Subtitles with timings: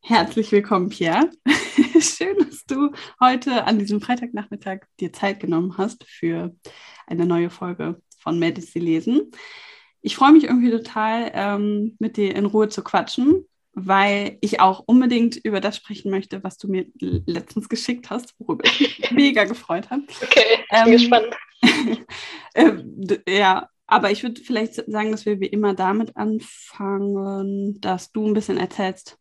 [0.00, 1.30] Herzlich willkommen, Pierre.
[2.00, 6.54] Schön, dass du heute an diesem Freitagnachmittag dir Zeit genommen hast für
[7.06, 9.30] eine neue Folge von die lesen.
[10.00, 14.82] Ich freue mich irgendwie total, ähm, mit dir in Ruhe zu quatschen, weil ich auch
[14.86, 19.44] unbedingt über das sprechen möchte, was du mir letztens geschickt hast, worüber ich mich mega
[19.44, 20.02] gefreut habe.
[20.22, 21.36] Okay, ich bin ähm, gespannt.
[22.54, 28.26] äh, ja, aber ich würde vielleicht sagen, dass wir wie immer damit anfangen, dass du
[28.26, 29.18] ein bisschen erzählst,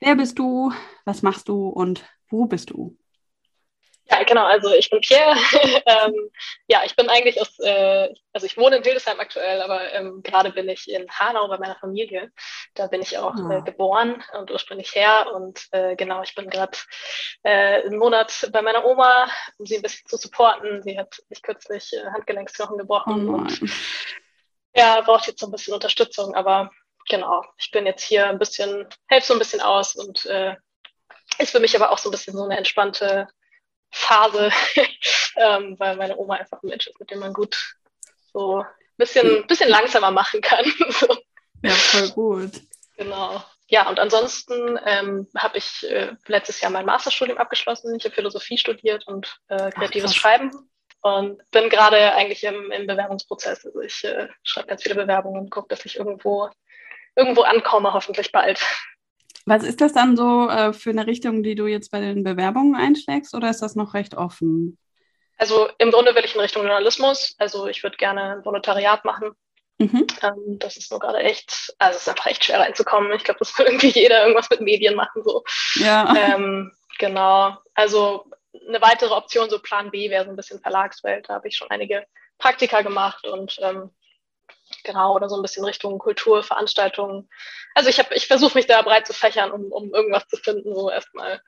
[0.00, 0.72] wer bist du,
[1.04, 2.96] was machst du und wo bist du?
[4.12, 4.44] Ja, genau.
[4.44, 5.34] Also ich bin Pierre.
[5.86, 6.30] ähm,
[6.66, 10.50] ja, ich bin eigentlich aus, äh, also ich wohne in Hildesheim aktuell, aber ähm, gerade
[10.50, 12.30] bin ich in Hanau bei meiner Familie.
[12.74, 13.60] Da bin ich auch äh, ah.
[13.60, 15.32] geboren und ursprünglich her.
[15.34, 16.76] Und äh, genau, ich bin gerade
[17.42, 20.82] äh, einen Monat bei meiner Oma, um sie ein bisschen zu supporten.
[20.82, 23.60] Sie hat sich kürzlich äh, Handgelenksknochen gebrochen oh und
[24.74, 26.34] ja, braucht jetzt so ein bisschen Unterstützung.
[26.34, 26.70] Aber
[27.08, 30.56] genau, ich bin jetzt hier ein bisschen, helfe so ein bisschen aus und äh,
[31.38, 33.28] ist für mich aber auch so ein bisschen so eine entspannte
[33.90, 34.50] Phase,
[35.36, 37.76] ähm, weil meine Oma einfach ein Mensch ist, mit dem man gut
[38.32, 40.64] so ein bisschen, bisschen langsamer machen kann.
[40.90, 41.16] so.
[41.62, 42.50] Ja, voll gut.
[42.96, 43.42] Genau.
[43.68, 47.94] Ja, und ansonsten ähm, habe ich äh, letztes Jahr mein Masterstudium abgeschlossen.
[47.94, 50.50] Ich habe Philosophie studiert und äh, kreatives Ach, Schreiben
[51.00, 53.64] und bin gerade eigentlich im, im Bewerbungsprozess.
[53.64, 56.48] Also ich äh, schreibe ganz viele Bewerbungen und gucke, dass ich irgendwo,
[57.16, 58.60] irgendwo ankomme, hoffentlich bald.
[59.44, 62.76] Was ist das dann so äh, für eine Richtung, die du jetzt bei den Bewerbungen
[62.76, 64.78] einschlägst oder ist das noch recht offen?
[65.36, 67.34] Also im Grunde will ich in Richtung Journalismus.
[67.38, 69.32] Also ich würde gerne ein Volontariat machen.
[69.78, 70.06] Mhm.
[70.22, 73.12] Ähm, das ist nur gerade echt, also es ist einfach echt schwer reinzukommen.
[73.12, 75.22] Ich glaube, das will irgendwie jeder irgendwas mit Medien machen.
[75.24, 75.42] So.
[75.74, 76.14] Ja.
[76.16, 77.56] Ähm, genau.
[77.74, 78.26] Also
[78.68, 81.28] eine weitere Option, so Plan B, wäre so ein bisschen Verlagswelt.
[81.28, 82.04] Da habe ich schon einige
[82.38, 83.90] Praktika gemacht und ähm,
[84.84, 87.28] Genau, oder so ein bisschen Richtung Kultur, Veranstaltungen.
[87.74, 90.74] Also ich habe, ich versuche mich da breit zu fächern, um, um irgendwas zu finden,
[90.74, 91.40] so erstmal.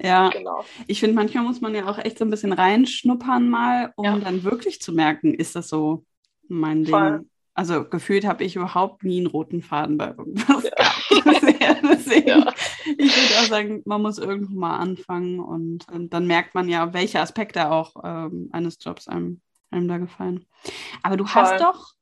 [0.00, 0.64] Ja, genau.
[0.86, 4.18] Ich finde, manchmal muss man ja auch echt so ein bisschen reinschnuppern mal, um ja.
[4.18, 6.04] dann wirklich zu merken, ist das so
[6.48, 7.18] mein Voll.
[7.18, 7.30] Ding.
[7.54, 10.72] Also gefühlt habe ich überhaupt nie einen roten Faden bei irgendwas ja.
[11.82, 12.52] Deswegen, ja.
[12.96, 16.94] ich würde auch sagen, man muss irgendwo mal anfangen und, und dann merkt man ja,
[16.94, 19.40] welche Aspekte auch ähm, eines Jobs einem,
[19.70, 20.46] einem da gefallen.
[21.02, 21.42] Aber du Voll.
[21.42, 21.92] hast doch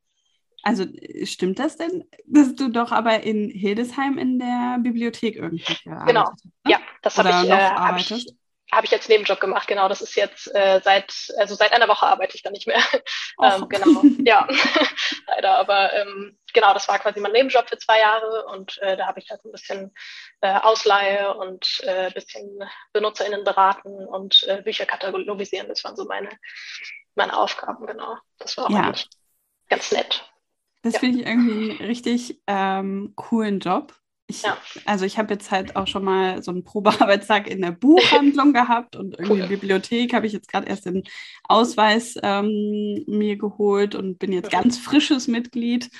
[0.62, 0.84] also
[1.24, 6.30] stimmt das denn, dass du doch aber in Hildesheim in der Bibliothek irgendwie gearbeitet Genau,
[6.30, 6.52] hast, ne?
[6.68, 8.26] ja, das habe ich, äh, hab ich,
[8.70, 9.88] hab ich, als Nebenjob gemacht, genau.
[9.88, 12.82] Das ist jetzt äh, seit, also seit einer Woche arbeite ich da nicht mehr.
[13.42, 14.46] ähm, genau, ja,
[15.26, 15.56] leider.
[15.58, 19.20] Aber ähm, genau, das war quasi mein Nebenjob für zwei Jahre und äh, da habe
[19.20, 19.94] ich halt ein bisschen
[20.42, 25.68] äh, Ausleihe und ein äh, bisschen BenutzerInnen beraten und äh, Bücher katalogisieren.
[25.68, 26.28] Das waren so meine,
[27.14, 28.18] meine Aufgaben, genau.
[28.38, 28.92] Das war auch ja.
[29.68, 30.29] ganz nett.
[30.82, 31.00] Das ja.
[31.00, 33.94] finde ich irgendwie einen richtig ähm, coolen Job.
[34.30, 34.56] Ich, ja.
[34.84, 38.96] Also ich habe jetzt halt auch schon mal so einen Probearbeitstag in der Buchhandlung gehabt
[38.96, 39.48] und irgendwie cool.
[39.48, 41.02] Bibliothek habe ich jetzt gerade erst den
[41.44, 45.90] Ausweis ähm, mir geholt und bin jetzt ganz frisches Mitglied.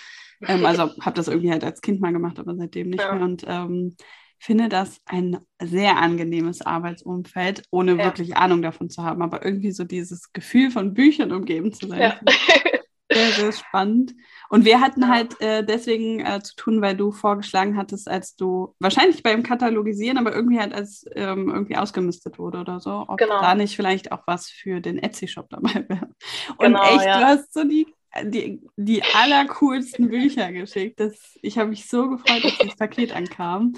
[0.47, 3.15] Ähm, also habe das irgendwie halt als Kind mal gemacht, aber seitdem nicht ja.
[3.15, 3.25] mehr.
[3.25, 3.97] Und ähm,
[4.39, 8.05] finde das ein sehr angenehmes Arbeitsumfeld, ohne ja.
[8.05, 12.01] wirklich Ahnung davon zu haben, aber irgendwie so dieses Gefühl von Büchern umgeben zu sein.
[12.01, 12.21] Ja.
[13.21, 14.15] Sehr, sehr spannend.
[14.49, 18.75] Und wir hatten halt äh, deswegen äh, zu tun, weil du vorgeschlagen hattest, als du
[18.81, 23.41] wahrscheinlich beim Katalogisieren, aber irgendwie halt als ähm, irgendwie ausgemistet wurde oder so, ob genau.
[23.41, 26.09] da nicht vielleicht auch was für den Etsy-Shop dabei wäre.
[26.57, 27.21] Und genau, echt, ja.
[27.21, 27.87] du hast so die,
[28.25, 30.99] die, die allercoolsten Bücher geschickt.
[30.99, 33.75] Das, ich habe mich so gefreut, dass das Paket ankam.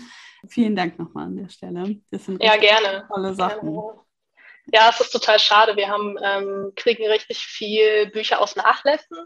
[0.49, 2.01] Vielen Dank nochmal an der Stelle.
[2.11, 3.07] Das sind ja, gerne.
[3.09, 3.73] tolle Sachen.
[3.73, 4.01] Gerne.
[4.67, 5.77] Ja, es ist total schade.
[5.77, 9.19] Wir haben, ähm, kriegen richtig viel Bücher aus Nachlässen.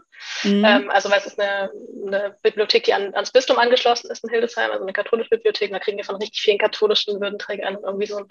[0.43, 0.65] Mhm.
[0.65, 1.69] Ähm, also weil es ist eine,
[2.05, 5.71] eine Bibliothek, die an, ans Bistum angeschlossen ist in Hildesheim, also eine katholische Bibliothek.
[5.71, 8.25] Da kriegen wir von richtig vielen katholischen Würdenträgern irgendwie so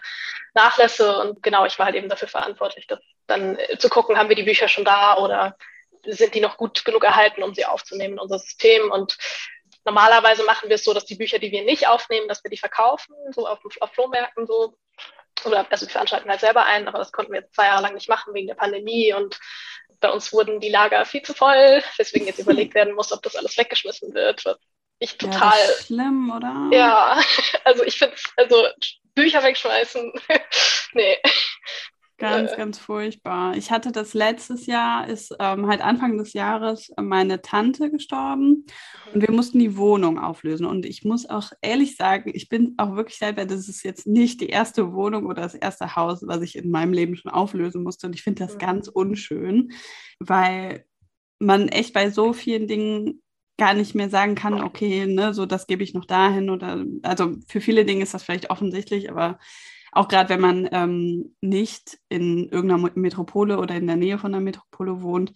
[0.54, 1.18] Nachlässe.
[1.18, 2.98] Und genau, ich war halt eben dafür verantwortlich, das
[3.28, 5.56] dann äh, zu gucken, haben wir die Bücher schon da oder
[6.06, 8.90] sind die noch gut genug erhalten, um sie aufzunehmen in unser System.
[8.90, 9.16] Und
[9.84, 12.56] normalerweise machen wir es so, dass die Bücher, die wir nicht aufnehmen, dass wir die
[12.56, 14.76] verkaufen, so auf, auf Flohmärkten so
[15.46, 17.94] oder also wir veranstalten halt selber ein, aber das konnten wir jetzt zwei Jahre lang
[17.94, 19.38] nicht machen wegen der Pandemie und
[20.00, 23.36] bei uns wurden die Lager viel zu voll, weswegen jetzt überlegt werden muss, ob das
[23.36, 24.58] alles weggeschmissen wird, was
[24.98, 25.58] ich total.
[25.58, 26.68] Ja, schlimm, oder?
[26.72, 27.20] Ja,
[27.64, 28.66] also ich finde, also
[29.14, 30.12] Bücher wegschmeißen,
[30.92, 31.18] nee.
[32.18, 32.56] Ganz, äh.
[32.56, 33.56] ganz furchtbar.
[33.56, 38.64] Ich hatte das letztes Jahr, ist ähm, halt Anfang des Jahres meine Tante gestorben
[39.12, 40.64] und wir mussten die Wohnung auflösen.
[40.64, 44.40] Und ich muss auch ehrlich sagen, ich bin auch wirklich selber, das ist jetzt nicht
[44.40, 48.06] die erste Wohnung oder das erste Haus, was ich in meinem Leben schon auflösen musste.
[48.06, 48.58] Und ich finde das mhm.
[48.58, 49.72] ganz unschön,
[50.18, 50.86] weil
[51.38, 53.22] man echt bei so vielen Dingen
[53.58, 57.36] gar nicht mehr sagen kann, okay, ne, so das gebe ich noch dahin oder also
[57.48, 59.38] für viele Dinge ist das vielleicht offensichtlich, aber
[59.96, 64.42] auch gerade wenn man ähm, nicht in irgendeiner Metropole oder in der Nähe von einer
[64.42, 65.32] Metropole wohnt,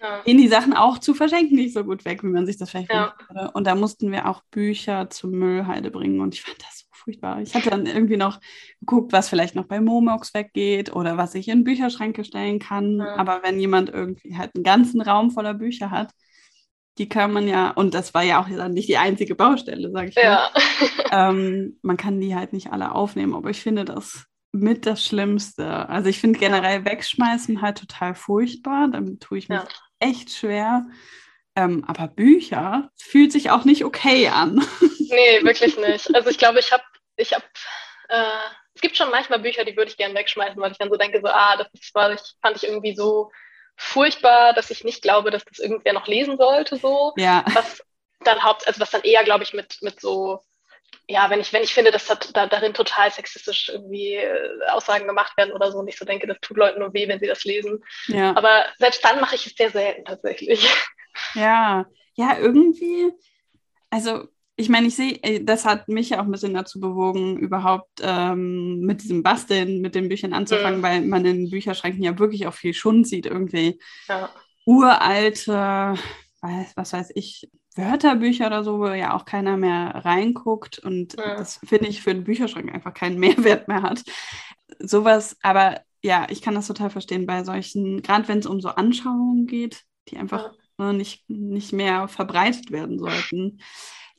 [0.00, 0.20] ja.
[0.24, 2.92] gehen die Sachen auch zu verschenken nicht so gut weg, wie man sich das vielleicht
[2.92, 3.14] ja.
[3.28, 3.50] würde.
[3.52, 7.40] Und da mussten wir auch Bücher zur Müllhalde bringen und ich fand das so furchtbar.
[7.40, 8.40] Ich hatte dann irgendwie noch
[8.80, 12.98] geguckt, was vielleicht noch bei Momox weggeht oder was ich in Bücherschränke stellen kann.
[12.98, 13.16] Ja.
[13.16, 16.12] Aber wenn jemand irgendwie halt einen ganzen Raum voller Bücher hat,
[16.98, 20.08] die kann man ja, und das war ja auch dann nicht die einzige Baustelle, sage
[20.08, 20.50] ich ja.
[21.10, 21.30] mal.
[21.30, 25.88] ähm, man kann die halt nicht alle aufnehmen, aber ich finde das mit das Schlimmste.
[25.88, 29.68] Also ich finde generell wegschmeißen halt total furchtbar, damit tue ich mich ja.
[29.98, 30.86] echt schwer.
[31.54, 34.64] Ähm, aber Bücher fühlt sich auch nicht okay an.
[35.14, 36.14] Nee, wirklich nicht.
[36.14, 36.82] Also ich glaube, ich habe,
[37.18, 37.44] ich habe,
[38.08, 38.24] äh,
[38.72, 41.20] es gibt schon manchmal Bücher, die würde ich gerne wegschmeißen, weil ich dann so denke,
[41.22, 43.30] so, ah, das war, ich, fand ich irgendwie so
[43.76, 47.12] furchtbar, dass ich nicht glaube, dass das irgendwer noch lesen sollte, so.
[47.16, 47.44] Ja.
[47.52, 47.82] Was
[48.20, 50.40] dann haupt, also was dann eher, glaube ich, mit, mit so,
[51.08, 55.36] ja, wenn ich, wenn ich finde, dass da, darin total sexistisch irgendwie äh, Aussagen gemacht
[55.36, 57.44] werden oder so und ich so denke, das tut Leuten nur weh, wenn sie das
[57.44, 57.82] lesen.
[58.06, 58.36] Ja.
[58.36, 60.68] Aber selbst dann mache ich es sehr selten tatsächlich.
[61.34, 63.12] Ja, ja, irgendwie,
[63.90, 67.38] also ich meine, ich sehe, äh, das hat mich ja auch ein bisschen dazu bewogen,
[67.38, 70.82] überhaupt ähm, mit diesem Basteln, mit den Büchern anzufangen, mhm.
[70.82, 73.78] weil man in Bücherschränken ja wirklich auch viel Schund sieht, irgendwie
[74.08, 74.30] ja.
[74.66, 75.94] uralte,
[76.40, 81.36] was, was weiß ich, Wörterbücher oder so, wo ja auch keiner mehr reinguckt und ja.
[81.36, 84.02] das finde ich für einen Bücherschrank einfach keinen Mehrwert mehr hat.
[84.78, 88.68] Sowas, aber ja, ich kann das total verstehen bei solchen, gerade wenn es um so
[88.68, 90.92] Anschauungen geht, die einfach ja.
[90.92, 93.60] nicht, nicht mehr verbreitet werden sollten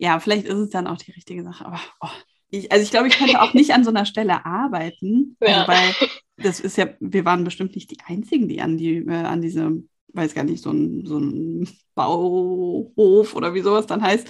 [0.03, 1.65] ja, vielleicht ist es dann auch die richtige Sache.
[1.65, 2.09] Aber oh,
[2.50, 5.65] ich, also ich glaube, ich könnte auch nicht an so einer Stelle arbeiten, also ja.
[5.65, 9.41] weil das ist ja, wir waren bestimmt nicht die Einzigen, die an die, äh, an
[9.41, 9.71] diese,
[10.09, 14.27] weiß gar nicht, so ein, so ein Bauhof oder wie sowas dann heißt,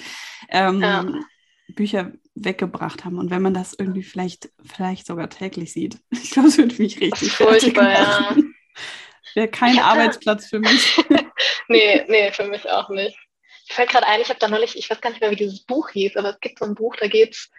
[0.50, 1.06] ähm, ja.
[1.70, 3.18] Bücher weggebracht haben.
[3.18, 7.02] Und wenn man das irgendwie vielleicht, vielleicht sogar täglich sieht, ich glaube, es würde mich
[7.02, 8.36] richtig furchtbar, ja.
[9.34, 11.04] Wäre kein Arbeitsplatz für mich.
[11.68, 13.18] nee, nee, für mich auch nicht
[13.68, 15.90] fällt gerade ein, ich habe da neulich, ich weiß gar nicht mehr, wie dieses Buch
[15.90, 17.52] hieß, aber es gibt so ein Buch, da geht es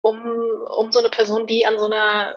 [0.00, 2.36] um, um so eine Person, die an so einer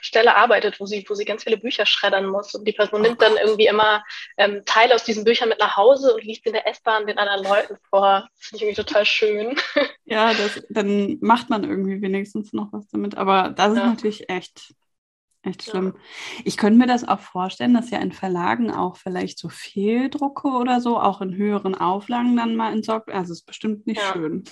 [0.00, 2.54] Stelle arbeitet, wo sie, wo sie ganz viele Bücher schreddern muss.
[2.54, 4.04] Und die Person nimmt dann irgendwie immer
[4.36, 7.44] ähm, Teile aus diesen Büchern mit nach Hause und liest in der S-Bahn den anderen
[7.44, 8.28] Leuten vor.
[8.38, 9.56] Das finde ich irgendwie total schön.
[10.08, 13.16] Ja, das, dann macht man irgendwie wenigstens noch was damit.
[13.16, 13.86] Aber das ist ja.
[13.86, 14.72] natürlich echt
[15.46, 15.94] Echt schlimm.
[15.94, 16.42] Ja.
[16.44, 20.80] Ich könnte mir das auch vorstellen, dass ja in Verlagen auch vielleicht so Fehldrucke oder
[20.80, 23.10] so, auch in höheren Auflagen dann mal entsorgt.
[23.10, 24.12] Also es ist bestimmt nicht ja.
[24.12, 24.44] schön.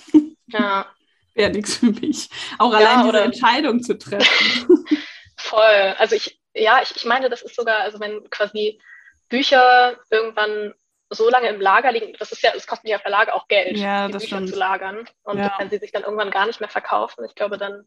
[0.47, 0.85] Ja.
[1.33, 2.29] Wäre nichts für mich.
[2.59, 4.85] Auch ja, allein diese Entscheidung zu treffen.
[5.37, 5.95] Voll.
[5.97, 8.79] Also ich, ja, ich, ich meine, das ist sogar, also wenn quasi
[9.27, 10.73] Bücher irgendwann
[11.09, 14.07] so lange im Lager liegen, das ist ja, es kostet ja Verlage auch Geld, ja,
[14.07, 14.49] die das Bücher stimmt.
[14.53, 15.09] zu lagern.
[15.23, 17.85] Und wenn sie sich dann irgendwann gar nicht mehr verkaufen, ich glaube, dann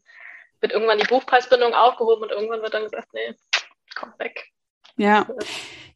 [0.61, 3.33] wird irgendwann die Buchpreisbindung aufgehoben und irgendwann wird dann gesagt, nee,
[3.95, 4.49] komm weg.
[4.97, 5.27] Ja,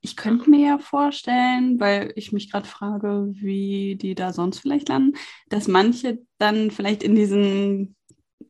[0.02, 4.90] ich könnte mir ja vorstellen, weil ich mich gerade frage, wie die da sonst vielleicht
[4.90, 5.18] landen,
[5.50, 7.96] dass manche dann vielleicht in diesen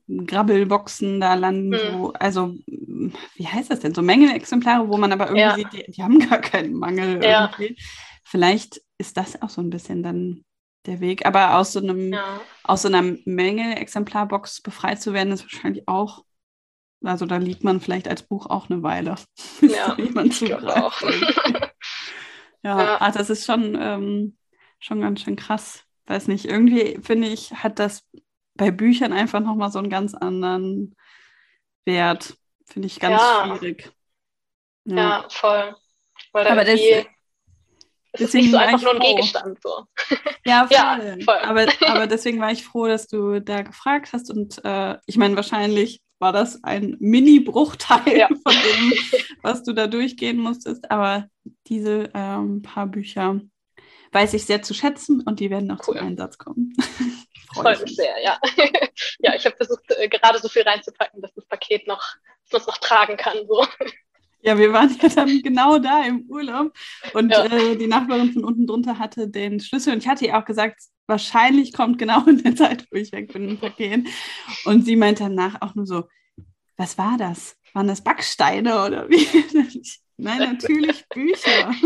[0.08, 2.00] Grabbelboxen da landen, hm.
[2.00, 3.93] wo, also wie heißt das denn?
[3.93, 5.55] So Mängelexemplare, wo man aber irgendwie ja.
[5.55, 7.51] sieht, die, die, haben gar keinen Mangel ja.
[7.58, 7.77] irgendwie.
[8.24, 10.43] Vielleicht ist das auch so ein bisschen dann
[10.86, 11.25] der Weg.
[11.25, 12.42] Aber aus so einem, ja.
[12.63, 16.24] aus so einer Menge-Exemplarbox befreit zu werden, ist wahrscheinlich auch,
[17.04, 19.16] also da liegt man vielleicht als Buch auch eine Weile.
[19.62, 21.02] Ja, ich glaube auch.
[22.63, 22.98] ja, ja.
[23.00, 24.38] Ach, das ist schon, ähm,
[24.80, 25.84] schon ganz schön krass.
[26.06, 28.04] Weiß nicht, irgendwie finde ich, hat das
[28.56, 30.96] bei Büchern einfach nochmal so einen ganz anderen
[31.86, 32.36] Wert.
[32.66, 33.46] Finde ich ganz ja.
[33.46, 33.92] schwierig.
[34.86, 34.96] Ja.
[34.96, 35.75] ja, voll.
[36.34, 36.80] Weil Aber das,
[38.13, 39.60] es deswegen ist nicht so einfach nur ein Gegenstand.
[39.62, 39.86] So.
[40.46, 40.75] Ja, voll.
[40.75, 41.38] ja, voll.
[41.41, 44.29] Aber, aber deswegen war ich froh, dass du da gefragt hast.
[44.29, 48.27] Und äh, ich meine, wahrscheinlich war das ein Mini-Bruchteil ja.
[48.27, 48.93] von dem,
[49.41, 50.91] was du da durchgehen musstest.
[50.91, 51.27] Aber
[51.67, 53.39] diese ähm, paar Bücher
[54.12, 55.98] weiß ich sehr zu schätzen und die werden noch cool.
[55.98, 56.74] zum Einsatz kommen.
[57.53, 58.39] Freut mich sehr, ja.
[59.20, 62.03] ja, ich habe versucht, äh, gerade so viel reinzupacken, dass das Paket noch,
[62.43, 63.38] dass man es noch tragen kann.
[63.48, 63.65] So.
[64.44, 66.74] Ja, wir waren ja dann genau da im Urlaub
[67.14, 67.46] und ja.
[67.46, 70.82] äh, die Nachbarin von unten drunter hatte den Schlüssel und ich hatte ihr auch gesagt,
[71.08, 74.08] wahrscheinlich kommt genau in der Zeit, wo ich weg bin, ein Paket.
[74.66, 76.04] Und sie meinte danach auch nur so,
[76.78, 77.58] was war das?
[77.74, 79.28] Waren das Backsteine oder wie?
[80.18, 81.74] Nein, natürlich Bücher.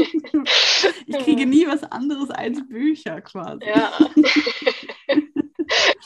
[1.07, 3.65] Ich kriege nie was anderes als Bücher quasi.
[3.65, 3.97] Ja.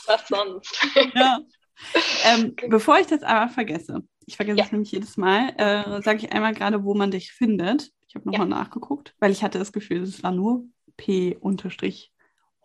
[0.06, 0.88] was sonst?
[1.14, 1.40] Ja.
[2.24, 4.64] Ähm, bevor ich das aber vergesse, ich vergesse ja.
[4.64, 7.90] es nämlich jedes Mal, äh, sage ich einmal gerade, wo man dich findet.
[8.08, 8.56] Ich habe nochmal ja.
[8.56, 10.64] nachgeguckt, weil ich hatte das Gefühl, es war nur
[10.96, 12.12] P unterstrich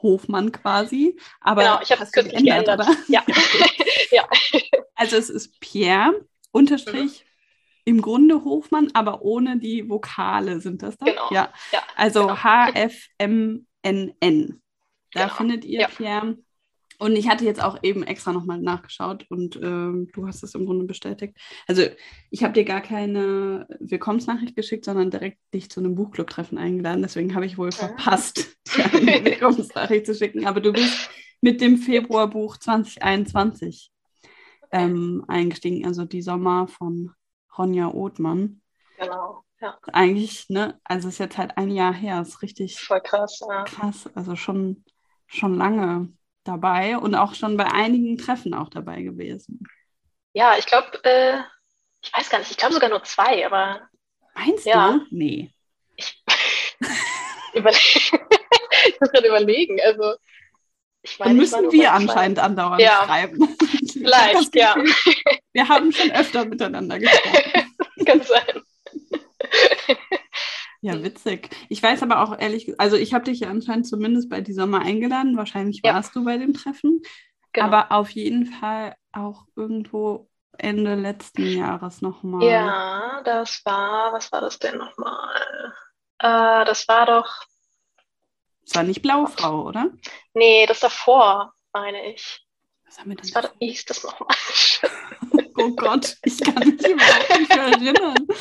[0.01, 1.17] Hofmann quasi.
[1.41, 2.97] Aber genau, ich habe es kürzlich geändert, geändert.
[3.07, 3.23] Ja.
[4.11, 4.27] ja.
[4.95, 7.27] Also es ist Pierre unterstrich mhm.
[7.85, 11.05] im Grunde Hofmann, aber ohne die Vokale sind das da?
[11.05, 11.29] Genau.
[11.31, 11.51] Ja.
[11.71, 12.43] ja also genau.
[12.43, 13.61] H-F-M-N-N.
[15.13, 15.35] Da genau.
[15.35, 15.87] findet ihr ja.
[15.87, 16.37] Pierre.
[16.99, 20.65] Und ich hatte jetzt auch eben extra nochmal nachgeschaut und ähm, du hast es im
[20.65, 21.37] Grunde bestätigt.
[21.67, 21.83] Also
[22.31, 27.03] ich habe dir gar keine Willkommensnachricht geschickt, sondern direkt dich zu einem Buchclub-Treffen eingeladen.
[27.03, 30.47] Deswegen habe ich wohl verpasst, dir eine Willkommensnachricht zu schicken.
[30.47, 33.91] Aber du bist mit dem Februarbuch 2021
[34.71, 37.11] ähm, eingestiegen, also die Sommer von
[37.57, 38.61] Ronja Othmann.
[38.99, 39.77] Genau, ja.
[39.93, 43.63] Eigentlich, ne, also es ist jetzt halt ein Jahr her, ist richtig Voll krass, ja.
[43.63, 44.83] krass, also schon,
[45.27, 46.11] schon lange
[46.47, 49.63] dabei und auch schon bei einigen Treffen auch dabei gewesen.
[50.33, 51.39] Ja, ich glaube, äh,
[52.01, 53.81] ich weiß gar nicht, ich glaube sogar nur zwei, aber.
[54.35, 54.91] Meinst ja.
[54.91, 55.05] du?
[55.09, 55.51] Nee.
[55.95, 56.23] Ich,
[57.53, 60.15] ich muss gerade überlegen, also.
[61.01, 63.03] Ich meine, Dann müssen wir anscheinend andauernd ja.
[63.05, 63.55] schreiben.
[63.91, 64.75] Vielleicht, ja.
[65.53, 67.73] Wir haben schon öfter miteinander gesprochen.
[68.05, 68.61] Kann sein.
[70.87, 71.49] Ja, witzig.
[71.67, 74.79] Ich weiß aber auch ehrlich, also ich habe dich ja anscheinend zumindest bei die Sommer
[74.79, 75.35] eingeladen.
[75.35, 75.93] Wahrscheinlich ja.
[75.93, 77.01] warst du bei dem Treffen.
[77.51, 77.67] Genau.
[77.67, 82.47] Aber auf jeden Fall auch irgendwo Ende letzten Jahres nochmal.
[82.47, 85.73] Ja, das war, was war das denn nochmal?
[86.19, 87.43] Äh, das war doch.
[88.61, 89.89] Das war nicht Blaufrau, oder?
[90.33, 92.47] Nee, das davor, meine ich.
[92.85, 93.25] Was haben wir denn?
[93.25, 94.29] Das war, doch, hieß das nochmal?
[95.57, 98.27] oh Gott, ich kann mich überhaupt nicht erinnern.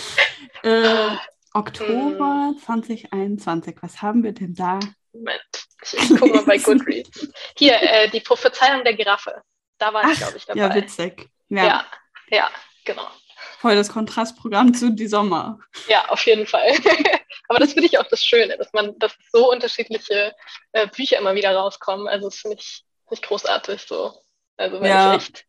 [0.62, 1.16] Äh,
[1.56, 2.58] Oktober hm.
[2.58, 3.76] 2021.
[3.80, 4.78] Was haben wir denn da?
[5.12, 5.40] Moment,
[5.82, 7.28] ich gucke mal bei Goodreads.
[7.56, 9.42] Hier, äh, die Prophezeiung der Giraffe.
[9.78, 10.60] Da war ich, glaube ich, dabei.
[10.60, 11.30] Ja, witzig.
[11.48, 11.64] Ja.
[11.64, 11.86] ja,
[12.30, 12.50] ja,
[12.84, 13.08] genau.
[13.58, 15.58] Voll das Kontrastprogramm zu die Sommer.
[15.88, 16.72] Ja, auf jeden Fall.
[17.48, 20.34] Aber das finde ich auch das Schöne, dass man, dass so unterschiedliche
[20.72, 22.06] äh, Bücher immer wieder rauskommen.
[22.06, 24.12] Also das finde ich nicht großartig so.
[24.56, 25.14] Also wenn ja.
[25.14, 25.46] ich echt,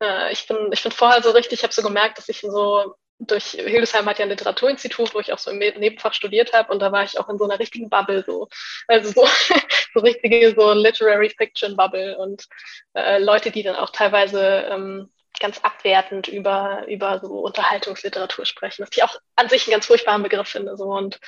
[0.00, 2.94] äh, ich bin, ich bin vorher so richtig, ich habe so gemerkt, dass ich so
[3.18, 6.80] durch Hildesheim hat ja ein Literaturinstitut, wo ich auch so im Nebenfach studiert habe und
[6.80, 8.48] da war ich auch in so einer richtigen Bubble so.
[8.88, 9.26] Also so,
[9.94, 12.46] so richtige so Literary Fiction Bubble und
[12.94, 18.96] äh, Leute, die dann auch teilweise ähm, ganz abwertend über, über so Unterhaltungsliteratur sprechen, was
[18.96, 20.76] ich auch an sich einen ganz furchtbaren Begriff finde.
[20.76, 20.84] So.
[20.84, 21.18] Und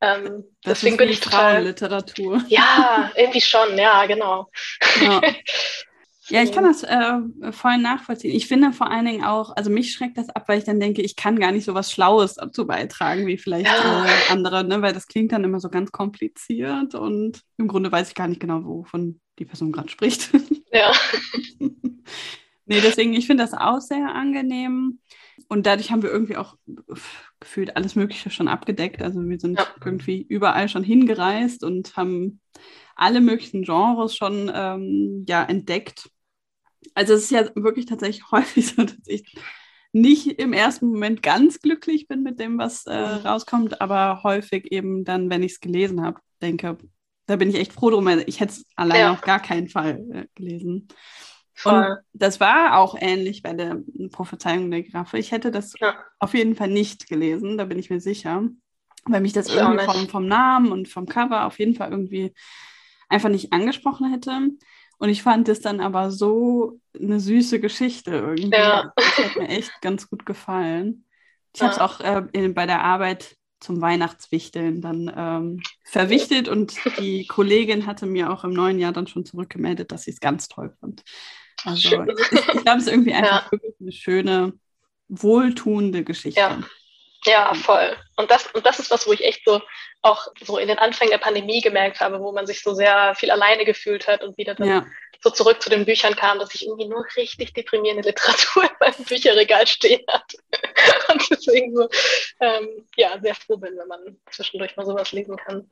[0.00, 1.62] ähm, deswegen bin ich total.
[1.62, 2.42] Literatur.
[2.48, 4.50] Ja, irgendwie schon, ja, genau.
[5.00, 5.20] Ja.
[6.32, 8.34] Ja, ich kann das äh, voll nachvollziehen.
[8.34, 11.02] Ich finde vor allen Dingen auch, also mich schreckt das ab, weil ich dann denke,
[11.02, 14.06] ich kann gar nicht so was Schlaues dazu beitragen, wie vielleicht ja.
[14.06, 14.80] äh, andere, ne?
[14.80, 18.40] weil das klingt dann immer so ganz kompliziert und im Grunde weiß ich gar nicht
[18.40, 20.30] genau, wovon die Person gerade spricht.
[20.74, 20.90] Ja.
[22.64, 25.00] nee, deswegen, ich finde das auch sehr angenehm.
[25.48, 26.56] Und dadurch haben wir irgendwie auch
[27.40, 29.02] gefühlt alles Mögliche schon abgedeckt.
[29.02, 29.66] Also wir sind ja.
[29.84, 32.40] irgendwie überall schon hingereist und haben
[32.96, 36.08] alle möglichen Genres schon ähm, ja, entdeckt.
[36.94, 39.34] Also es ist ja wirklich tatsächlich häufig so, dass ich
[39.92, 43.26] nicht im ersten Moment ganz glücklich bin mit dem, was äh, mhm.
[43.26, 46.78] rauskommt, aber häufig eben dann, wenn ich es gelesen habe, denke,
[47.26, 48.08] da bin ich echt froh drum.
[48.26, 49.12] Ich hätte es allein ja.
[49.12, 50.88] auf gar keinen Fall äh, gelesen.
[51.54, 51.84] Voll.
[51.84, 55.18] Und das war auch ähnlich bei der Prophezeiung der Graffe.
[55.18, 55.94] Ich hätte das ja.
[56.18, 58.48] auf jeden Fall nicht gelesen, da bin ich mir sicher,
[59.04, 62.32] weil mich das ich irgendwie vom, vom Namen und vom Cover auf jeden Fall irgendwie
[63.08, 64.48] einfach nicht angesprochen hätte.
[65.02, 68.56] Und ich fand es dann aber so eine süße Geschichte irgendwie.
[68.56, 68.92] Ja.
[68.94, 71.06] Das hat mir echt ganz gut gefallen.
[71.52, 71.66] Ich ja.
[71.66, 77.26] habe es auch äh, in, bei der Arbeit zum Weihnachtswichteln dann ähm, verwichtet und die
[77.26, 80.72] Kollegin hatte mir auch im neuen Jahr dann schon zurückgemeldet, dass sie es ganz toll
[80.78, 81.02] fand.
[81.64, 82.12] Also ich, ich glaube,
[82.78, 83.50] es ist irgendwie einfach ja.
[83.50, 84.52] wirklich eine schöne,
[85.08, 86.38] wohltuende Geschichte.
[86.38, 86.60] Ja.
[87.24, 87.96] Ja, voll.
[88.16, 89.60] Und das, und das ist was, wo ich echt so
[90.02, 93.30] auch so in den Anfängen der Pandemie gemerkt habe, wo man sich so sehr viel
[93.30, 94.86] alleine gefühlt hat und wieder dann ja.
[95.20, 99.04] so zurück zu den Büchern kam, dass ich irgendwie nur richtig deprimierende Literatur in meinem
[99.04, 100.36] Bücherregal stehen hatte.
[101.12, 101.88] und deswegen so,
[102.40, 105.70] ähm, ja, sehr froh bin, wenn man zwischendurch mal sowas lesen kann.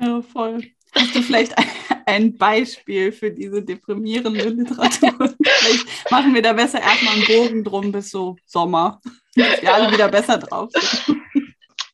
[0.00, 0.62] Ja, voll.
[0.94, 1.54] Hast du vielleicht
[2.06, 5.34] ein Beispiel für diese deprimierende Literatur?
[5.44, 9.00] vielleicht machen wir da besser erstmal einen Bogen drum bis so Sommer
[9.34, 11.18] dass wir alle wieder besser drauf sind.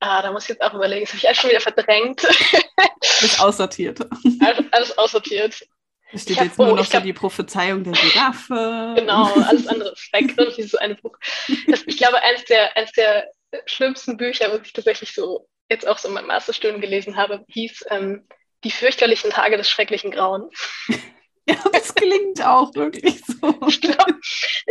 [0.08, 1.02] Ah, da muss ich jetzt auch überlegen.
[1.02, 2.24] Das habe ich alles schon wieder verdrängt.
[3.20, 4.00] Ist aussortiert.
[4.40, 5.66] Alles, alles aussortiert.
[6.12, 8.94] Es steht jetzt hab, nur oh, noch so glaub, die Prophezeiung der Giraffe.
[8.96, 10.34] Genau, alles andere ist weg.
[10.38, 11.18] Und dieses eine Buch.
[11.66, 13.30] Das, ich glaube, eines der, eines der
[13.66, 17.84] schlimmsten Bücher, was ich tatsächlich so jetzt auch so in meinem Masterstudium gelesen habe, hieß
[17.90, 18.26] ähm,
[18.64, 20.50] Die fürchterlichen Tage des schrecklichen Grauens.
[21.46, 23.58] Ja, das klingt auch wirklich so.
[23.66, 24.14] Ich glaube,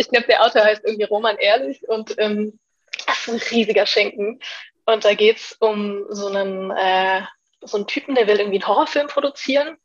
[0.10, 2.60] glaub, der Autor heißt irgendwie Roman Ehrlich und ähm,
[3.06, 4.40] das ist ein riesiger Schenken.
[4.88, 7.22] Und da geht es um so einen, äh,
[7.62, 9.78] so einen Typen, der will irgendwie einen Horrorfilm produzieren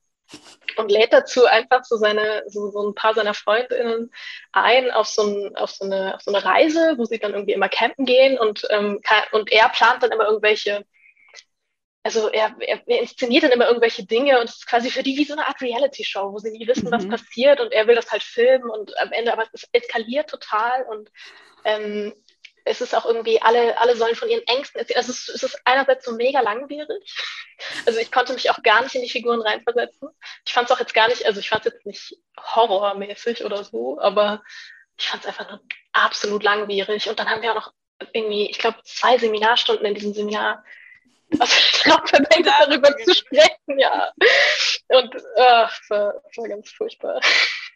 [0.76, 4.12] und lädt dazu einfach so seine, so, so ein paar seiner Freundinnen
[4.52, 7.52] ein auf so, ein, auf, so eine, auf so eine Reise, wo sie dann irgendwie
[7.52, 10.86] immer campen gehen und, ähm, kann, und er plant dann immer irgendwelche,
[12.04, 15.16] also er, er, er, inszeniert dann immer irgendwelche Dinge und es ist quasi für die
[15.16, 16.92] wie so eine Art Reality-Show, wo sie nie wissen, mhm.
[16.92, 20.84] was passiert und er will das halt filmen und am Ende, aber es eskaliert total
[20.84, 21.10] und
[21.64, 22.14] ähm,
[22.64, 24.98] es ist auch irgendwie, alle, alle sollen von ihren Ängsten erzählen.
[24.98, 27.14] Also es, es ist einerseits so mega langwierig.
[27.86, 30.08] Also ich konnte mich auch gar nicht in die Figuren reinversetzen.
[30.44, 33.62] Ich fand es auch jetzt gar nicht, also ich fand es jetzt nicht horrormäßig oder
[33.62, 34.42] so, aber
[34.98, 35.60] ich fand es einfach nur
[35.92, 37.08] absolut langwierig.
[37.08, 37.72] Und dann haben wir auch noch
[38.12, 40.64] irgendwie, ich glaube, zwei Seminarstunden in diesem Seminar
[41.38, 41.54] also
[41.84, 44.12] darauf verdenkt, darüber zu sprechen, ja.
[44.88, 47.20] Und äh, es war, war ganz furchtbar.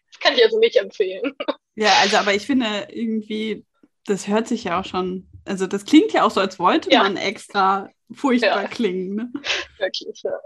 [0.09, 1.37] Das kann ich also nicht empfehlen.
[1.75, 3.67] Ja, also aber ich finde irgendwie,
[4.07, 7.03] das hört sich ja auch schon, also das klingt ja auch so, als wollte ja.
[7.03, 8.69] man extra furchtbar ja.
[8.69, 9.15] klingen.
[9.17, 9.33] Ne?
[9.79, 10.39] Wirklich, ja.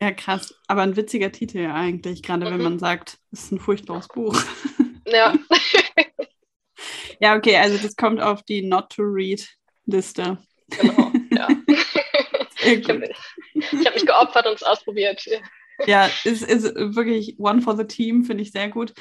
[0.00, 0.54] Ja, krass.
[0.66, 2.50] Aber ein witziger Titel ja eigentlich, gerade mhm.
[2.50, 4.36] wenn man sagt, es ist ein furchtbares Buch.
[5.06, 5.34] Ja.
[7.20, 10.38] ja, okay, also das kommt auf die Not-to-Read-Liste.
[10.70, 11.48] Genau, ja.
[12.64, 13.10] ich habe
[13.84, 15.24] hab mich geopfert und es ausprobiert.
[15.86, 18.94] Ja, es ist wirklich One for the Team, finde ich sehr gut.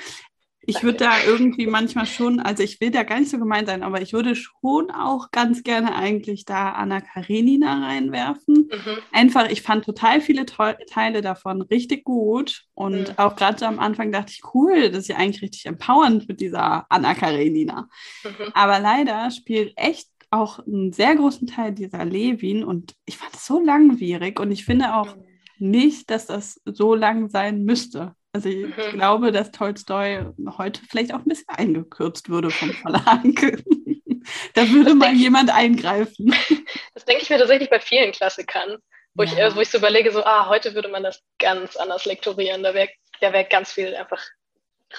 [0.67, 3.84] Ich würde da irgendwie manchmal schon, also ich will da gar nicht so gemein sein,
[3.84, 8.69] aber ich würde schon auch ganz gerne eigentlich da Anna Karenina reinwerfen.
[8.72, 8.98] Mhm.
[9.12, 13.13] Einfach, ich fand total viele Teile davon richtig gut und mhm.
[13.17, 16.39] auch gerade so am Anfang dachte ich, cool, das ist ja eigentlich richtig empowernd mit
[16.41, 17.88] dieser Anna Karenina.
[18.23, 18.51] Mhm.
[18.54, 23.45] Aber leider spielt echt auch einen sehr großen Teil dieser Levin und ich fand es
[23.45, 25.23] so langwierig und ich finde auch mhm.
[25.60, 28.15] nicht, dass das so lang sein müsste.
[28.36, 28.91] Also ich mhm.
[28.91, 30.26] glaube, dass Tolstoi
[30.58, 33.24] heute vielleicht auch ein bisschen eingekürzt würde vom Verlag.
[34.54, 36.36] da würde das mal jemand ich, eingreifen.
[36.93, 38.78] Das denke ich mir tatsächlich bei vielen Klassikern,
[39.13, 39.32] wo, ja.
[39.32, 42.63] ich, äh, wo ich so überlege, so, ah, heute würde man das ganz anders lektorieren.
[42.63, 42.89] Da wäre
[43.21, 44.21] da wär ganz viel einfach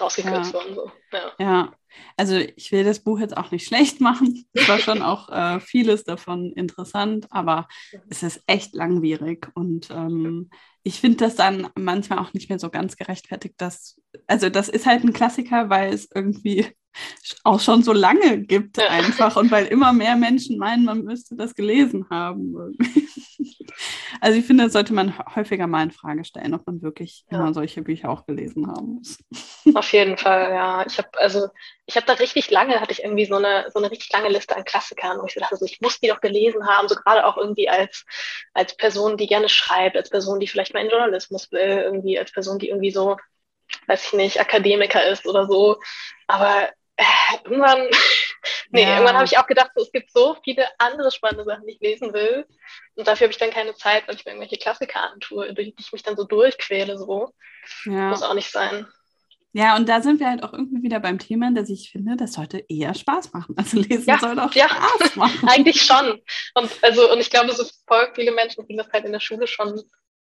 [0.01, 0.59] rausgekürzt ja.
[0.59, 0.75] worden.
[0.75, 0.91] So.
[1.13, 1.33] Ja.
[1.39, 1.73] ja.
[2.17, 4.47] also ich will das Buch jetzt auch nicht schlecht machen.
[4.55, 8.01] Es war schon auch äh, vieles davon interessant, aber mhm.
[8.09, 10.49] es ist echt langwierig und ähm,
[10.87, 14.87] ich finde das dann manchmal auch nicht mehr so ganz gerechtfertigt, dass, also das ist
[14.87, 16.65] halt ein Klassiker, weil es irgendwie
[17.45, 21.55] auch schon so lange gibt einfach und weil immer mehr Menschen meinen, man müsste das
[21.55, 22.77] gelesen haben.
[24.21, 27.39] Also ich finde, das sollte man häufiger mal in Frage stellen, ob man wirklich ja.
[27.39, 29.19] immer solche Bücher auch gelesen haben muss.
[29.75, 30.85] Auf jeden Fall, ja.
[30.87, 31.49] Ich habe also,
[31.87, 34.57] ich habe da richtig lange, hatte ich irgendwie so eine, so eine richtig lange Liste
[34.57, 37.37] an Klassikern, wo ich dachte, also ich muss die doch gelesen haben, so gerade auch
[37.37, 38.05] irgendwie als,
[38.55, 42.33] als Person, die gerne schreibt, als Person, die vielleicht mal in Journalismus will, irgendwie als
[42.33, 43.17] Person, die irgendwie so,
[43.87, 45.79] weiß ich nicht, Akademiker ist oder so.
[46.27, 47.05] Aber äh,
[47.45, 47.89] irgendwann,
[48.71, 48.95] nee, ja.
[48.95, 51.81] irgendwann habe ich auch gedacht, so, es gibt so viele andere spannende Sachen, die ich
[51.81, 52.47] lesen will.
[52.95, 55.83] Und dafür habe ich dann keine Zeit, weil ich mir irgendwelche Klassiker antue, durch die
[55.83, 56.99] ich mich dann so durchquäle.
[56.99, 57.33] So.
[57.85, 58.09] Ja.
[58.09, 58.87] Muss auch nicht sein.
[59.53, 62.35] Ja, und da sind wir halt auch irgendwie wieder beim Thema, dass ich finde, das
[62.35, 63.55] sollte eher Spaß machen.
[63.57, 65.49] Also lesen ja, soll auch ja, Spaß machen.
[65.49, 66.21] Eigentlich schon.
[66.53, 69.47] Und also, und ich glaube, so voll viele Menschen kriegen das halt in der Schule
[69.47, 69.83] schon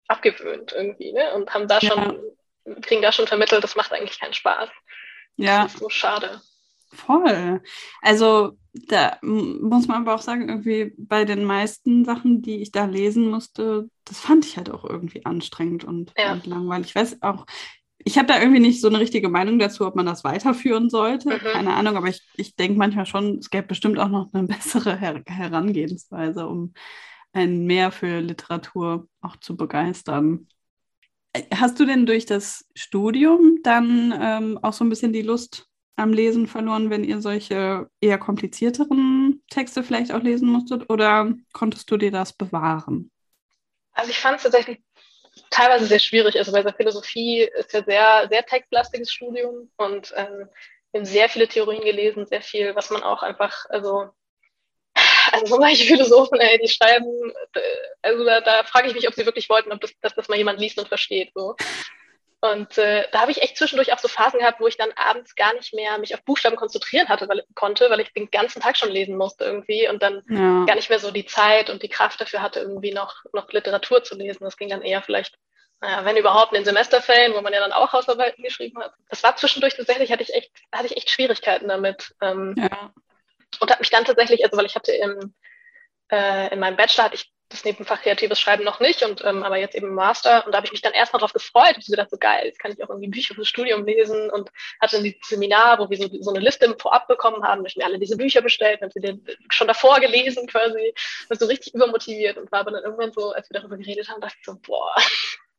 [0.09, 1.33] abgewöhnt irgendwie, ne?
[1.35, 2.21] Und haben da schon,
[2.83, 4.69] kriegen da schon vermittelt, das macht eigentlich keinen Spaß.
[5.37, 5.63] Ja.
[5.63, 6.41] Das ist so schade.
[6.93, 7.63] Voll.
[8.03, 12.85] Also da muss man aber auch sagen, irgendwie bei den meisten Sachen, die ich da
[12.85, 16.33] lesen musste, das fand ich halt auch irgendwie anstrengend und, ja.
[16.33, 16.89] und langweilig.
[16.89, 17.47] Ich weiß auch,
[17.99, 21.31] ich habe da irgendwie nicht so eine richtige Meinung dazu, ob man das weiterführen sollte.
[21.31, 21.39] Mhm.
[21.39, 24.97] Keine Ahnung, aber ich, ich denke manchmal schon, es gäbe bestimmt auch noch eine bessere
[24.97, 26.73] Her Herangehensweise, um
[27.33, 30.49] einen mehr für Literatur auch zu begeistern.
[31.55, 35.70] Hast du denn durch das Studium dann ähm, auch so ein bisschen die Lust
[36.01, 40.91] am Lesen verloren, wenn ihr solche eher komplizierteren Texte vielleicht auch lesen musstet?
[40.91, 43.11] Oder konntest du dir das bewahren?
[43.93, 44.79] Also ich fand es tatsächlich
[45.51, 46.37] teilweise sehr schwierig.
[46.37, 50.49] Also bei der Philosophie ist ja sehr, sehr textlastiges Studium und ähm,
[50.93, 54.11] wir haben sehr viele Theorien gelesen, sehr viel, was man auch einfach, also
[55.33, 57.61] also so manche Philosophen, ey, die schreiben, äh,
[58.03, 60.39] also da, da frage ich mich, ob sie wirklich wollten, ob das, dass das mal
[60.39, 61.31] jemand liest und versteht.
[61.35, 61.55] So.
[62.43, 65.35] Und äh, da habe ich echt zwischendurch auch so Phasen gehabt, wo ich dann abends
[65.35, 68.79] gar nicht mehr mich auf Buchstaben konzentrieren hatte, weil, konnte, weil ich den ganzen Tag
[68.79, 70.65] schon lesen musste irgendwie und dann ja.
[70.65, 74.03] gar nicht mehr so die Zeit und die Kraft dafür hatte, irgendwie noch, noch Literatur
[74.05, 74.45] zu lesen.
[74.45, 75.37] Das ging dann eher vielleicht
[75.81, 78.93] naja, wenn überhaupt in den Semesterferien, wo man ja dann auch Hausarbeiten geschrieben hat.
[79.09, 82.15] Das war zwischendurch tatsächlich, hatte ich echt, hatte ich echt Schwierigkeiten damit.
[82.21, 82.93] Ähm, ja.
[83.61, 85.35] Und habe mich dann tatsächlich, also weil ich hatte im,
[86.11, 89.59] äh, in meinem Bachelor hatte ich das Nebenfach kreatives Schreiben noch nicht und ähm, aber
[89.59, 90.47] jetzt eben Master.
[90.47, 92.61] Und da habe ich mich dann erstmal drauf gefreut und so gedacht, so geil, jetzt
[92.61, 95.97] kann ich auch irgendwie Bücher fürs Studium lesen und hatte dann dieses Seminar, wo wir
[95.99, 99.01] so, so eine Liste vorab bekommen haben, ich mir alle diese Bücher bestellt und sie
[99.01, 100.95] den schon davor gelesen quasi,
[101.29, 104.21] war so richtig übermotiviert und war aber dann irgendwann so, als wir darüber geredet haben,
[104.21, 104.95] dachte ich so, boah,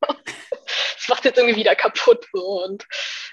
[0.00, 2.86] das macht jetzt irgendwie wieder kaputt so und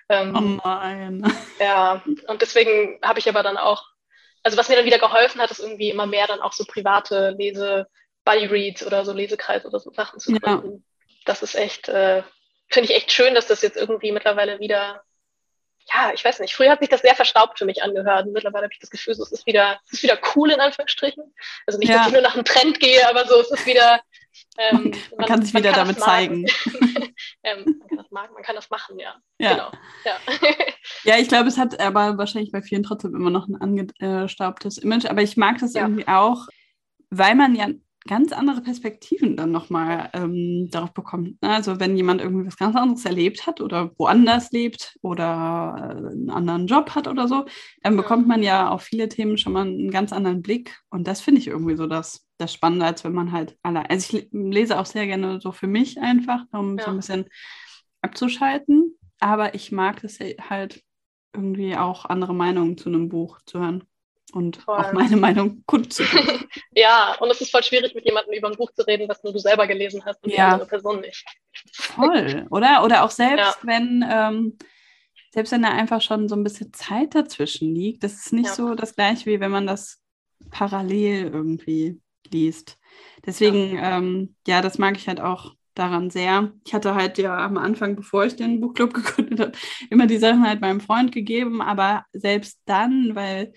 [0.09, 1.33] ähm, oh nein.
[1.59, 3.85] Ja, und deswegen habe ich aber dann auch
[4.41, 7.35] also was mir dann wieder geholfen hat, ist irgendwie immer mehr dann auch so private
[7.37, 7.87] Lese,
[8.29, 10.71] Buddy Reads oder so Lesekreis oder so Sachen zu gründen.
[10.71, 11.11] Ja.
[11.25, 12.21] Das ist echt, äh,
[12.69, 15.01] finde ich echt schön, dass das jetzt irgendwie mittlerweile wieder,
[15.91, 18.27] ja, ich weiß nicht, früher hat sich das sehr verstaubt für mich angehört.
[18.27, 20.59] Und mittlerweile habe ich das Gefühl, so, es ist wieder, es ist wieder cool in
[20.59, 21.23] Anführungsstrichen.
[21.65, 21.97] Also nicht, ja.
[21.97, 23.99] dass ich nur nach einem Trend gehe, aber so, es ist wieder.
[24.59, 26.45] Ähm, man, man, man, kann sich wieder kann damit zeigen.
[27.43, 29.15] ähm, man, kann das man kann das machen, ja.
[29.39, 29.71] Ja, genau.
[30.05, 30.17] ja.
[31.03, 35.07] ja ich glaube, es hat aber wahrscheinlich bei vielen trotzdem immer noch ein angestaubtes Image.
[35.07, 35.81] Aber ich mag das ja.
[35.81, 36.45] irgendwie auch,
[37.09, 37.69] weil man ja
[38.07, 41.41] ganz andere Perspektiven dann nochmal ähm, darauf bekommt.
[41.41, 41.49] Ne?
[41.49, 46.29] Also wenn jemand irgendwie was ganz anderes erlebt hat oder woanders lebt oder äh, einen
[46.29, 47.45] anderen Job hat oder so,
[47.83, 50.79] dann bekommt man ja auf viele Themen schon mal einen ganz anderen Blick.
[50.89, 53.87] Und das finde ich irgendwie so das, das Spannende, als wenn man halt allein.
[53.87, 56.85] Also ich lese auch sehr gerne so für mich einfach, um ja.
[56.85, 57.25] so ein bisschen
[58.01, 58.97] abzuschalten.
[59.19, 60.81] Aber ich mag es halt
[61.33, 63.83] irgendwie auch andere Meinungen zu einem Buch zu hören
[64.31, 64.77] und voll.
[64.77, 66.45] auch meine Meinung kundzutun.
[66.71, 69.33] ja, und es ist voll schwierig, mit jemandem über ein Buch zu reden, was nur
[69.33, 70.35] du selber gelesen hast und ja.
[70.35, 71.25] die andere Person nicht.
[71.73, 72.83] Voll, oder?
[72.83, 73.67] Oder auch selbst, ja.
[73.67, 74.57] wenn, ähm,
[75.31, 78.53] selbst wenn da einfach schon so ein bisschen Zeit dazwischen liegt, das ist nicht ja.
[78.53, 79.99] so das gleiche, wie wenn man das
[80.49, 81.99] parallel irgendwie
[82.31, 82.77] liest.
[83.25, 83.97] Deswegen, ja.
[83.97, 86.51] Ähm, ja, das mag ich halt auch daran sehr.
[86.65, 89.51] Ich hatte halt ja am Anfang, bevor ich den Buchclub gegründet habe,
[89.89, 93.53] immer die Sachen halt meinem Freund gegeben, aber selbst dann, weil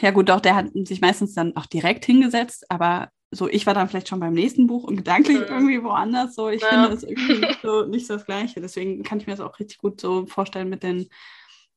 [0.00, 3.74] ja gut, doch, der hat sich meistens dann auch direkt hingesetzt, aber so, ich war
[3.74, 5.46] dann vielleicht schon beim nächsten Buch und gedanklich mhm.
[5.48, 6.34] irgendwie woanders.
[6.34, 6.68] So, ich ja.
[6.68, 8.60] finde das irgendwie nicht so, nicht so das Gleiche.
[8.60, 11.08] Deswegen kann ich mir das auch richtig gut so vorstellen mit den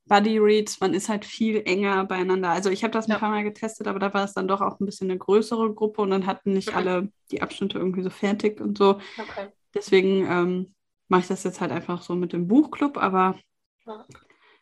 [0.05, 0.79] Buddy Reads.
[0.79, 2.49] Man ist halt viel enger beieinander.
[2.49, 3.19] Also ich habe das ein ja.
[3.19, 6.01] paar Mal getestet, aber da war es dann doch auch ein bisschen eine größere Gruppe
[6.01, 6.77] und dann hatten nicht mhm.
[6.77, 8.99] alle die Abschnitte irgendwie so fertig und so.
[9.17, 9.47] Okay.
[9.73, 10.75] Deswegen ähm,
[11.07, 13.37] mache ich das jetzt halt einfach so mit dem Buchclub, aber
[13.85, 14.05] ja.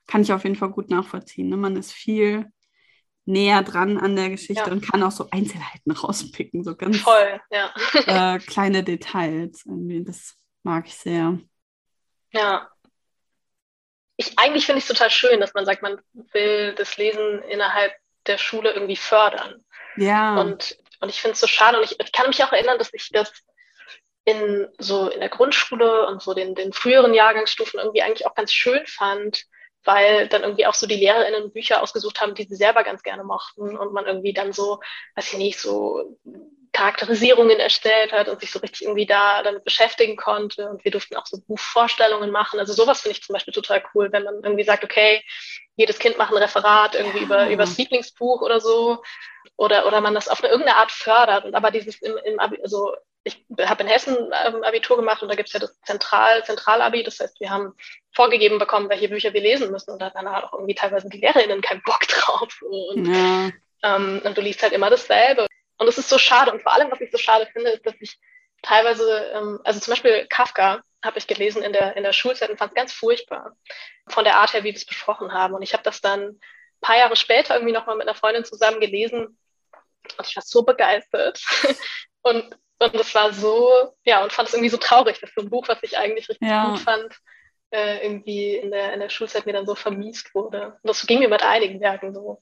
[0.08, 1.50] kann ich auf jeden Fall gut nachvollziehen.
[1.50, 1.58] Ne?
[1.58, 2.48] Man ist viel
[3.26, 4.72] näher dran an der Geschichte ja.
[4.72, 7.74] und kann auch so Einzelheiten rauspicken, so ganz Voll, ja.
[8.36, 9.64] äh, kleine Details.
[9.66, 10.04] Irgendwie.
[10.04, 11.40] Das mag ich sehr.
[12.32, 12.70] Ja.
[14.18, 16.00] Ich, eigentlich finde ich es total schön, dass man sagt, man
[16.32, 17.94] will das Lesen innerhalb
[18.28, 19.66] der Schule irgendwie fördern.
[19.98, 20.40] Ja.
[20.40, 21.78] Und, und ich finde es so schade.
[21.78, 23.32] Und ich, ich kann mich auch erinnern, dass ich das
[24.24, 28.52] in so in der Grundschule und so den, den früheren Jahrgangsstufen irgendwie eigentlich auch ganz
[28.52, 29.46] schön fand,
[29.86, 33.24] weil dann irgendwie auch so die LehrerInnen Bücher ausgesucht haben, die sie selber ganz gerne
[33.24, 34.80] mochten und man irgendwie dann so,
[35.16, 36.18] weiß ich nicht, so
[36.76, 40.70] Charakterisierungen erstellt hat und sich so richtig irgendwie da damit beschäftigen konnte.
[40.70, 42.60] Und wir durften auch so Buchvorstellungen machen.
[42.60, 45.24] Also sowas finde ich zum Beispiel total cool, wenn man irgendwie sagt, okay,
[45.78, 47.24] jedes Kind macht ein Referat irgendwie ja.
[47.24, 49.02] über, über das Lieblingsbuch oder so.
[49.56, 51.46] Oder, oder man das auf eine, irgendeine Art fördert.
[51.46, 52.94] Und aber dieses im, im also
[53.26, 57.02] ich habe in Hessen ähm, Abitur gemacht und da gibt es ja das Zentral, Zentralabi.
[57.02, 57.74] Das heißt, wir haben
[58.14, 59.92] vorgegeben bekommen, welche Bücher wir lesen müssen.
[59.92, 62.62] Und da hatten halt auch irgendwie teilweise die LehrerInnen keinen Bock drauf.
[62.62, 63.50] Und, ja.
[63.82, 65.48] ähm, und du liest halt immer dasselbe.
[65.80, 66.52] Und es ist so schade.
[66.52, 68.16] Und vor allem, was ich so schade finde, ist, dass ich
[68.62, 72.58] teilweise, ähm, also zum Beispiel Kafka habe ich gelesen in der, in der Schulzeit und
[72.58, 73.58] fand es ganz furchtbar.
[74.08, 75.56] Von der Art her, wie wir es besprochen haben.
[75.56, 76.40] Und ich habe das dann ein
[76.80, 79.40] paar Jahre später irgendwie nochmal mit einer Freundin zusammen gelesen.
[80.16, 81.42] Und ich war so begeistert.
[82.22, 83.70] und und das war so,
[84.04, 86.48] ja, und fand es irgendwie so traurig, dass so ein Buch, was ich eigentlich richtig
[86.48, 86.70] ja.
[86.70, 87.20] gut fand,
[87.72, 90.78] äh, irgendwie in der, in der Schulzeit mir dann so vermiest wurde.
[90.82, 92.42] Und das ging mir mit einigen Werken so.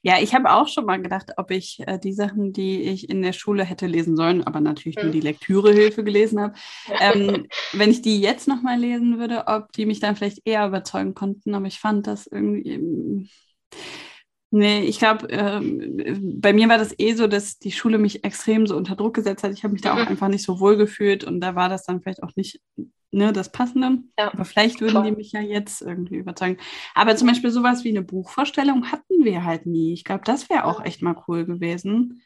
[0.00, 3.20] Ja, ich habe auch schon mal gedacht, ob ich äh, die Sachen, die ich in
[3.20, 5.04] der Schule hätte lesen sollen, aber natürlich hm.
[5.04, 6.54] nur die Lektürehilfe gelesen habe,
[7.00, 11.14] ähm, wenn ich die jetzt nochmal lesen würde, ob die mich dann vielleicht eher überzeugen
[11.14, 11.54] konnten.
[11.54, 12.72] Aber ich fand das irgendwie.
[12.72, 13.28] Ähm,
[14.50, 18.66] Nee, ich glaube, ähm, bei mir war das eh so, dass die Schule mich extrem
[18.66, 19.52] so unter Druck gesetzt hat.
[19.52, 20.08] Ich habe mich da auch mhm.
[20.08, 22.60] einfach nicht so wohl gefühlt und da war das dann vielleicht auch nicht
[23.10, 23.98] ne, das Passende.
[24.18, 24.32] Ja.
[24.32, 25.04] Aber vielleicht würden Voll.
[25.04, 26.58] die mich ja jetzt irgendwie überzeugen.
[26.94, 29.92] Aber zum Beispiel sowas wie eine Buchvorstellung hatten wir halt nie.
[29.92, 32.22] Ich glaube, das wäre auch echt mal cool gewesen.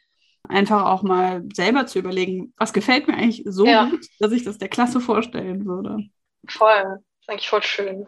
[0.47, 3.89] Einfach auch mal selber zu überlegen, was gefällt mir eigentlich so ja.
[3.89, 5.97] gut, dass ich das der Klasse vorstellen würde.
[6.47, 8.07] Voll, das ist eigentlich voll schön.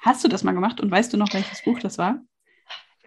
[0.00, 2.22] Hast du das mal gemacht und weißt du noch, welches Buch das war?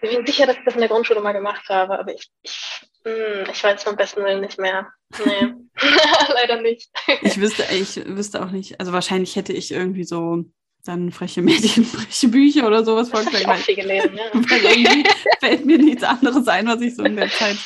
[0.06, 2.86] Ich bin sicher, dass ich das in der Grundschule mal gemacht habe, aber ich, ich
[3.06, 4.88] Hm, ich weiß beim besten Willen nicht mehr.
[5.24, 5.54] Nee,
[6.34, 6.90] leider nicht.
[7.22, 8.80] ich wüsste, ich wüsste auch nicht.
[8.80, 10.44] Also wahrscheinlich hätte ich irgendwie so
[10.84, 13.46] dann freche Mädchen, freche Bücher oder sowas vorgeschlagen.
[13.46, 14.24] Ich auch viel gelesen, ja.
[14.34, 17.58] Weil irgendwie fällt mir nichts anderes ein, was ich so in der Zeit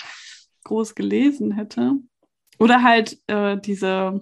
[0.65, 1.93] groß gelesen hätte.
[2.59, 4.19] Oder halt äh, diese,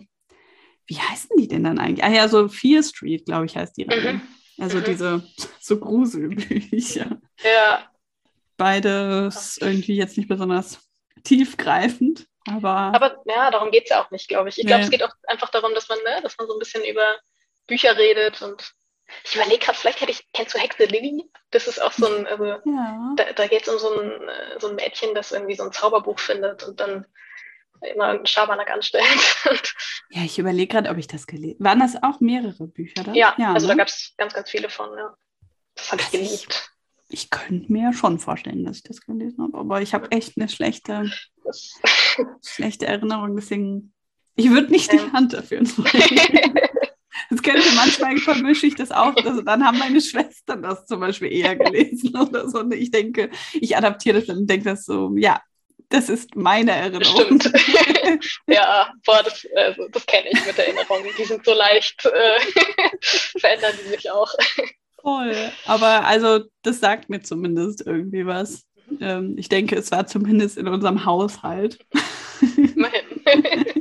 [0.86, 2.04] wie heißen die denn dann eigentlich?
[2.06, 4.14] Ah ja, so Fear Street, glaube ich, heißt die Reihe.
[4.14, 4.22] Mhm.
[4.60, 4.84] Also mhm.
[4.84, 5.24] diese
[5.60, 7.20] so Gruselbücher.
[7.44, 7.90] Ja.
[8.58, 10.80] Beides irgendwie jetzt nicht besonders
[11.24, 12.28] tiefgreifend.
[12.50, 14.58] Aber, aber ja, darum geht es ja auch nicht, glaube ich.
[14.58, 14.86] Ich glaube, nee.
[14.86, 17.18] es geht auch einfach darum, dass man, ne, dass man so ein bisschen über
[17.68, 18.74] Bücher redet und
[19.24, 21.30] ich überlege gerade, vielleicht hätte ich, kennst du Hexe Lilly?
[21.52, 23.14] Das ist auch so ein, also ja.
[23.16, 25.72] da, da geht es um so ein, äh, so ein Mädchen, das irgendwie so ein
[25.72, 27.06] Zauberbuch findet und dann
[27.82, 29.06] immer einen Schabernack anstellt.
[30.10, 33.04] ja, ich überlege gerade, ob ich das gelesen Waren das auch mehrere Bücher?
[33.04, 33.16] Dann?
[33.16, 33.74] Ja, ja, also ne?
[33.74, 35.16] da gab es ganz, ganz viele von, ja.
[35.76, 36.72] Das habe ich geliebt.
[37.10, 40.50] Ich könnte mir schon vorstellen, dass ich das gelesen habe, aber ich habe echt eine
[40.50, 41.10] schlechte,
[42.46, 43.94] schlechte Erinnerung, deswegen,
[44.36, 45.76] ich würde nicht die Hand dafür ins
[47.30, 49.16] Das könnte manchmal vermische ich das auch.
[49.16, 52.60] Also dann haben meine Schwestern das zum Beispiel eher gelesen oder so.
[52.60, 55.42] Und ich denke, ich adaptiere das und denke das so, ja,
[55.90, 57.40] das ist meine Erinnerung.
[57.40, 57.52] Stimmt.
[58.48, 61.10] ja, boah, das, also, das kenne ich mit Erinnerungen.
[61.18, 62.40] Die sind so leicht, äh,
[63.40, 64.34] verändern die sich auch.
[65.02, 65.36] Voll.
[65.66, 68.66] Aber also, das sagt mir zumindest irgendwie was.
[69.00, 71.80] Ähm, ich denke, es war zumindest in unserem Haushalt.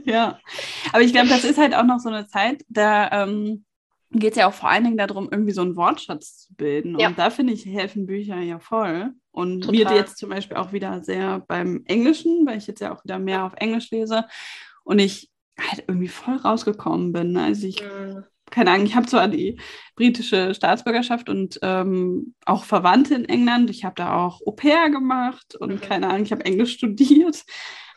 [0.07, 0.38] Ja.
[0.92, 3.64] Aber ich glaube, das ist halt auch noch so eine Zeit, da ähm,
[4.12, 6.98] geht es ja auch vor allen Dingen darum, irgendwie so einen Wortschatz zu bilden.
[6.98, 7.09] Ja.
[7.09, 9.12] Und da finde ich, helfen Bücher ja voll.
[9.33, 9.92] Und Total.
[9.92, 13.18] mir jetzt zum Beispiel auch wieder sehr beim Englischen, weil ich jetzt ja auch wieder
[13.18, 14.26] mehr auf Englisch lese
[14.85, 17.37] und ich halt irgendwie voll rausgekommen bin.
[17.37, 18.24] Also ich, mhm.
[18.57, 19.59] Keine Ahnung, ich habe zwar die
[19.97, 23.69] britische Staatsbürgerschaft und ähm, auch Verwandte in England.
[23.69, 25.81] Ich habe da auch Au pair gemacht und mhm.
[25.83, 27.45] keine Ahnung, ich habe Englisch studiert.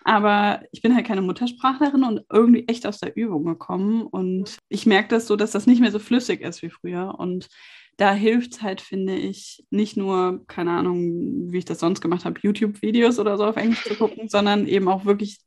[0.03, 4.01] Aber ich bin halt keine Muttersprachlerin und irgendwie echt aus der Übung gekommen.
[4.01, 7.15] Und ich merke das so, dass das nicht mehr so flüssig ist wie früher.
[7.17, 7.47] Und
[7.95, 12.25] da hilft es halt, finde ich, nicht nur, keine Ahnung, wie ich das sonst gemacht
[12.25, 15.39] habe, YouTube-Videos oder so auf Englisch zu gucken, sondern eben auch wirklich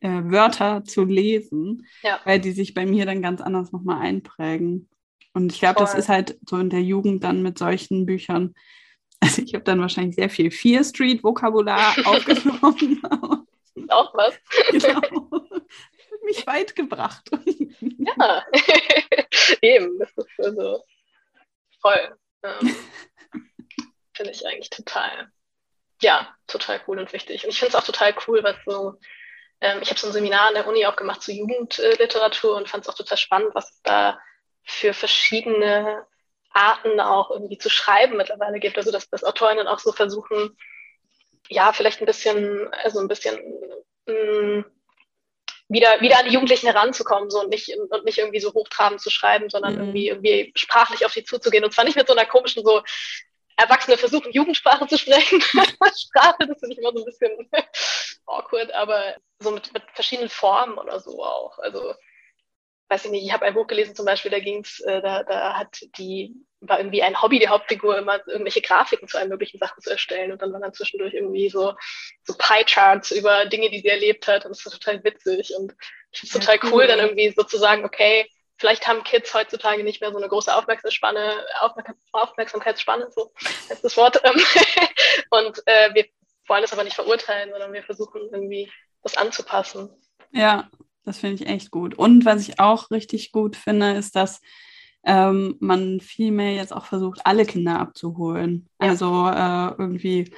[0.00, 2.20] äh, Wörter zu lesen, ja.
[2.24, 4.88] weil die sich bei mir dann ganz anders nochmal einprägen.
[5.34, 8.54] Und ich glaube, das ist halt so in der Jugend dann mit solchen Büchern.
[9.20, 13.02] Also ich habe dann wahrscheinlich sehr viel Fear Street Vokabular aufgenommen.
[13.88, 14.38] Auch was.
[14.70, 15.28] Genau.
[16.24, 17.28] Mich weit gebracht.
[17.80, 18.44] Ja,
[19.60, 19.98] eben.
[19.98, 20.84] Das ist also
[21.80, 22.16] voll.
[22.44, 22.76] Ähm,
[24.18, 25.30] finde ich eigentlich total,
[26.02, 27.44] ja, total cool und wichtig.
[27.44, 28.98] Und ich finde es auch total cool, was so,
[29.60, 32.84] ähm, ich habe so ein Seminar an der Uni auch gemacht zu Jugendliteratur und fand
[32.84, 34.18] es auch total spannend, was es da
[34.64, 36.06] für verschiedene
[36.50, 38.76] Arten auch irgendwie zu schreiben mittlerweile gibt.
[38.76, 40.56] Also dass, dass Autorinnen auch so versuchen,
[41.48, 43.38] ja, vielleicht ein bisschen, also ein bisschen
[44.06, 44.64] mh, mm,
[45.68, 49.10] wieder, wieder an die Jugendlichen heranzukommen so, und, nicht, und nicht irgendwie so hochtrabend zu
[49.10, 49.80] schreiben, sondern mhm.
[49.80, 51.64] irgendwie, irgendwie sprachlich auf sie zuzugehen.
[51.64, 52.82] Und zwar nicht mit so einer komischen, so
[53.58, 55.40] Erwachsene versuchen, Jugendsprache zu sprechen.
[55.42, 57.50] Sprache, das finde ich immer so ein bisschen
[58.26, 61.58] awkward, aber so mit, mit verschiedenen Formen oder so auch.
[61.58, 61.94] Also
[62.88, 65.58] weiß ich nicht, ich habe ein Buch gelesen zum Beispiel, da ging's, äh, da, da
[65.58, 69.82] hat die, war irgendwie ein Hobby die Hauptfigur, immer irgendwelche Grafiken zu allen möglichen Sachen
[69.82, 71.74] zu erstellen und dann waren dann zwischendurch irgendwie so,
[72.22, 75.74] so Pie-Charts über Dinge, die sie erlebt hat und das war total witzig und
[76.12, 79.32] ich finde es total cool, cool, dann irgendwie so zu sagen, okay, vielleicht haben Kids
[79.32, 81.44] heutzutage nicht mehr so eine große Aufmerksamkeitsspanne,
[82.12, 83.32] Aufmerksamkeitsspanne, so
[83.70, 84.40] ist das Wort, ähm,
[85.30, 86.06] und äh, wir
[86.46, 88.70] wollen es aber nicht verurteilen, sondern wir versuchen irgendwie
[89.02, 89.90] das anzupassen.
[90.32, 90.68] Ja,
[91.04, 91.96] das finde ich echt gut.
[91.96, 94.40] Und was ich auch richtig gut finde, ist, dass
[95.04, 98.68] ähm, man viel mehr jetzt auch versucht, alle Kinder abzuholen.
[98.80, 98.88] Ja.
[98.88, 100.32] Also äh, irgendwie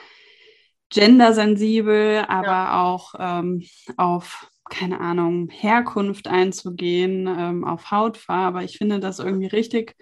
[0.90, 2.82] gendersensibel, aber ja.
[2.82, 3.64] auch ähm,
[3.96, 8.64] auf, keine Ahnung, Herkunft einzugehen, ähm, auf Hautfarbe.
[8.64, 9.96] Ich finde das irgendwie richtig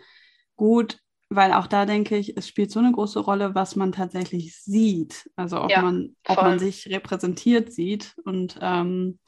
[0.56, 1.00] gut,
[1.30, 5.28] weil auch da denke ich, es spielt so eine große Rolle, was man tatsächlich sieht.
[5.36, 9.18] Also ob, ja, man, ob man sich repräsentiert sieht und ähm,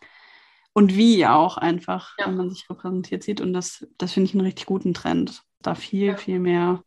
[0.72, 2.26] und wie auch einfach, ja.
[2.26, 3.40] wenn man sich repräsentiert sieht.
[3.40, 6.16] Und das, das finde ich einen richtig guten Trend, da viel, ja.
[6.16, 6.84] viel mehr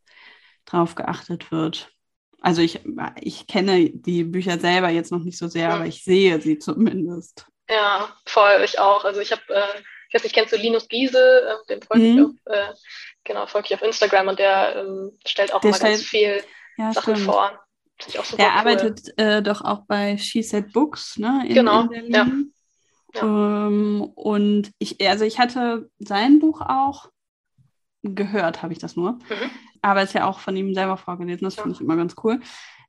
[0.66, 1.92] drauf geachtet wird.
[2.40, 2.82] Also ich,
[3.22, 7.48] ich kenne die Bücher selber jetzt noch nicht so sehr, aber ich sehe sie zumindest.
[7.70, 9.06] Ja, voll, ich auch.
[9.06, 12.18] Also ich habe, äh, ich weiß nicht, kennst du Linus Giese, äh, den folge mhm.
[12.18, 12.74] ich auf, äh,
[13.24, 16.44] genau, folge ich auf Instagram und der ähm, stellt auch der immer stellt, ganz viel
[16.78, 17.32] ja, Sachen stimmt.
[17.32, 17.60] vor.
[18.08, 18.46] der cool.
[18.46, 21.44] arbeitet äh, doch auch bei She Said Books, ne?
[21.48, 22.28] In, genau, in ja.
[23.22, 27.10] Ähm, und ich, also ich hatte sein Buch auch
[28.02, 29.14] gehört, habe ich das nur.
[29.14, 29.52] Mhm.
[29.82, 31.64] Aber es ist ja auch von ihm selber vorgelesen, das ja.
[31.64, 32.40] finde ich immer ganz cool.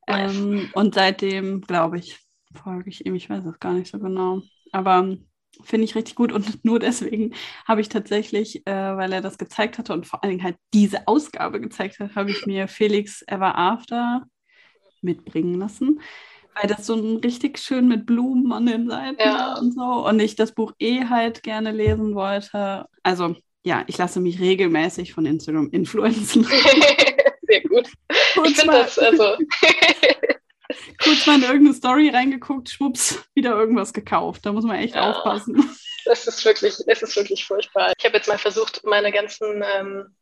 [0.06, 2.18] Ähm, und seitdem, glaube ich,
[2.54, 3.14] folge ich ihm?
[3.14, 4.42] Ich weiß es gar nicht so genau.
[4.74, 5.16] Aber
[5.62, 7.32] finde ich richtig gut und nur deswegen
[7.66, 11.06] habe ich tatsächlich, äh, weil er das gezeigt hatte und vor allen Dingen halt diese
[11.06, 14.24] Ausgabe gezeigt hat, habe ich mir Felix Ever After
[15.00, 16.00] mitbringen lassen,
[16.54, 19.56] weil das so ein richtig schön mit Blumen an den Seiten ja.
[19.58, 22.86] und so und ich das Buch eh halt gerne lesen wollte.
[23.04, 26.44] Also ja, ich lasse mich regelmäßig von Instagram influenzen.
[27.42, 27.88] Sehr gut.
[28.34, 29.36] Kurz ich finde das also.
[31.02, 34.44] Kurz mal in irgendeine Story reingeguckt, schwupps, wieder irgendwas gekauft.
[34.46, 35.76] Da muss man echt ja, aufpassen.
[36.04, 37.92] Das ist wirklich, das ist wirklich furchtbar.
[37.98, 40.14] Ich habe jetzt mal versucht, meine ganzen ähm,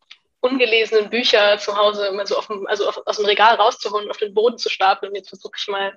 [0.42, 4.34] ungelesenen Bücher zu Hause immer so dem, also auf, aus dem Regal rauszuholen auf den
[4.34, 5.10] Boden zu stapeln.
[5.10, 5.96] Und jetzt versuche ich mal,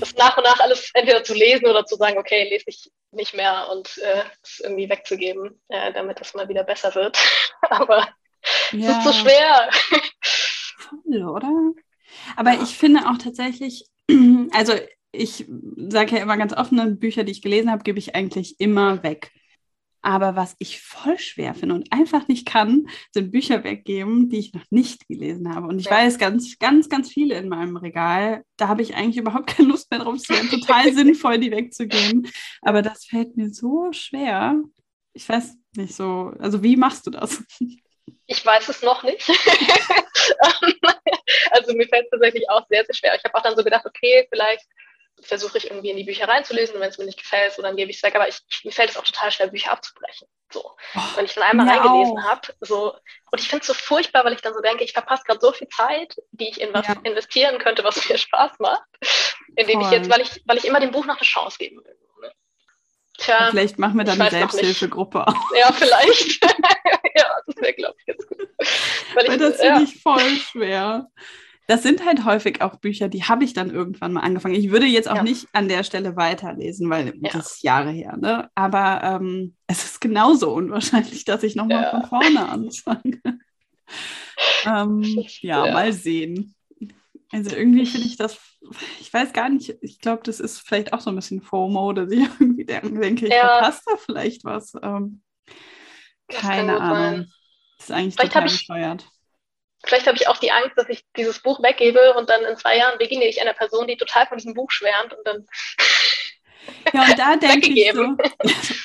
[0.00, 3.34] das nach und nach alles entweder zu lesen oder zu sagen, okay, lese ich nicht
[3.34, 7.18] mehr und äh, es irgendwie wegzugeben, äh, damit das mal wieder besser wird.
[7.62, 8.08] Aber
[8.72, 8.90] ja.
[8.90, 9.70] es ist so schwer.
[10.76, 11.72] Voll, oder?
[12.36, 12.62] Aber ja.
[12.62, 13.86] ich finde auch tatsächlich,
[14.52, 14.74] also
[15.12, 15.46] ich
[15.88, 19.30] sage ja immer ganz offen, Bücher, die ich gelesen habe, gebe ich eigentlich immer weg.
[20.00, 24.54] Aber was ich voll schwer finde und einfach nicht kann, sind Bücher weggeben, die ich
[24.54, 25.66] noch nicht gelesen habe.
[25.66, 25.92] Und ich ja.
[25.92, 28.44] weiß ganz, ganz, ganz viele in meinem Regal.
[28.56, 30.14] Da habe ich eigentlich überhaupt keine Lust mehr drauf.
[30.14, 32.28] Es wäre total sinnvoll, die wegzugeben.
[32.62, 34.62] Aber das fällt mir so schwer.
[35.14, 36.32] Ich weiß nicht so.
[36.38, 37.42] Also, wie machst du das?
[38.26, 39.28] Ich weiß es noch nicht.
[41.50, 43.14] also mir fällt es tatsächlich auch sehr, sehr schwer.
[43.16, 44.64] Ich habe auch dann so gedacht, okay, vielleicht
[45.22, 47.76] versuche ich irgendwie in die Bücher reinzulesen und wenn es mir nicht gefällt, so, dann
[47.76, 48.14] gebe ich es weg.
[48.14, 50.28] Aber ich, mir fällt es auch total schwer, Bücher abzubrechen.
[50.52, 50.76] So.
[50.94, 52.94] Oh, wenn ich dann einmal reingelesen habe, so,
[53.30, 55.52] und ich finde es so furchtbar, weil ich dann so denke, ich verpasse gerade so
[55.52, 56.94] viel Zeit, die ich in was ja.
[57.02, 58.84] investieren könnte, was mir Spaß macht,
[59.56, 59.84] indem Voll.
[59.84, 61.96] ich jetzt, weil ich, weil ich immer dem Buch noch eine Chance geben will.
[63.18, 65.34] Tja, vielleicht machen wir dann eine Selbsthilfegruppe auf.
[65.58, 66.42] Ja, vielleicht.
[67.16, 68.48] ja, das wäre, glaube ich, jetzt gut.
[69.14, 69.82] Weil, weil das finde ja.
[69.82, 71.08] ich voll schwer
[71.68, 74.54] das sind halt häufig auch Bücher, die habe ich dann irgendwann mal angefangen.
[74.54, 75.22] Ich würde jetzt auch ja.
[75.22, 77.30] nicht an der Stelle weiterlesen, weil ja.
[77.30, 78.16] das ist Jahre her.
[78.16, 78.48] Ne?
[78.54, 81.90] Aber ähm, es ist genauso unwahrscheinlich, dass ich nochmal ja.
[81.90, 83.20] von vorne anfange.
[84.64, 86.54] ähm, ja, mal sehen.
[87.30, 88.38] Also irgendwie finde ich das,
[89.00, 92.10] ich weiß gar nicht, ich glaube, das ist vielleicht auch so ein bisschen FOMO, dass
[92.10, 94.74] ich irgendwie denke, ich verpasse da vielleicht was.
[94.82, 95.22] Ähm,
[96.28, 97.26] keine Ahnung.
[97.78, 99.06] Das ist eigentlich vielleicht total bescheuert
[99.84, 102.76] vielleicht habe ich auch die Angst, dass ich dieses Buch weggebe und dann in zwei
[102.76, 105.46] Jahren beginne ich einer Person, die total von diesem Buch schwärmt und dann.
[106.92, 108.02] Ja, und da denke ich so,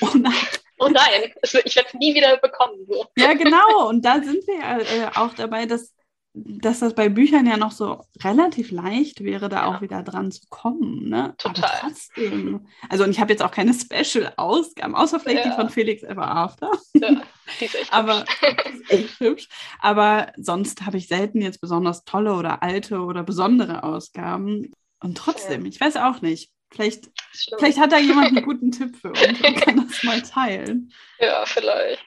[0.00, 0.32] oh nein.
[0.78, 2.86] Oh nein, ich werde es nie wieder bekommen.
[2.88, 3.06] So.
[3.16, 3.88] Ja, genau.
[3.88, 5.94] Und da sind wir ja äh, auch dabei, dass
[6.36, 9.66] dass das bei Büchern ja noch so relativ leicht wäre, da ja.
[9.66, 11.08] auch wieder dran zu kommen.
[11.08, 11.34] Ne?
[11.38, 11.64] Total.
[11.64, 12.66] Aber trotzdem.
[12.88, 15.50] Also, und ich habe jetzt auch keine Special-Ausgaben, außer vielleicht ja.
[15.50, 16.72] die von Felix Ever After.
[16.94, 17.22] Ja,
[17.60, 18.24] die ist echt Aber
[18.72, 19.48] ist echt hübsch.
[19.78, 24.72] Aber sonst habe ich selten jetzt besonders tolle oder alte oder besondere Ausgaben.
[25.00, 26.50] Und trotzdem, ich weiß auch nicht.
[26.72, 27.10] Vielleicht,
[27.58, 30.92] vielleicht hat da jemand einen guten Tipp für uns und kann das mal teilen.
[31.20, 32.04] Ja, vielleicht.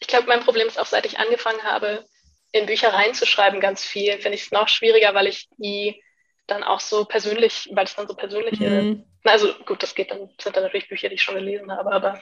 [0.00, 2.06] Ich glaube, mein Problem ist auch, seit ich angefangen habe,
[2.52, 6.02] in Bücher reinzuschreiben, ganz viel, finde ich es noch schwieriger, weil ich die
[6.46, 9.04] dann auch so persönlich, weil es dann so persönliche, mhm.
[9.24, 12.20] also gut, das geht dann, sind dann natürlich Bücher, die ich schon gelesen habe, aber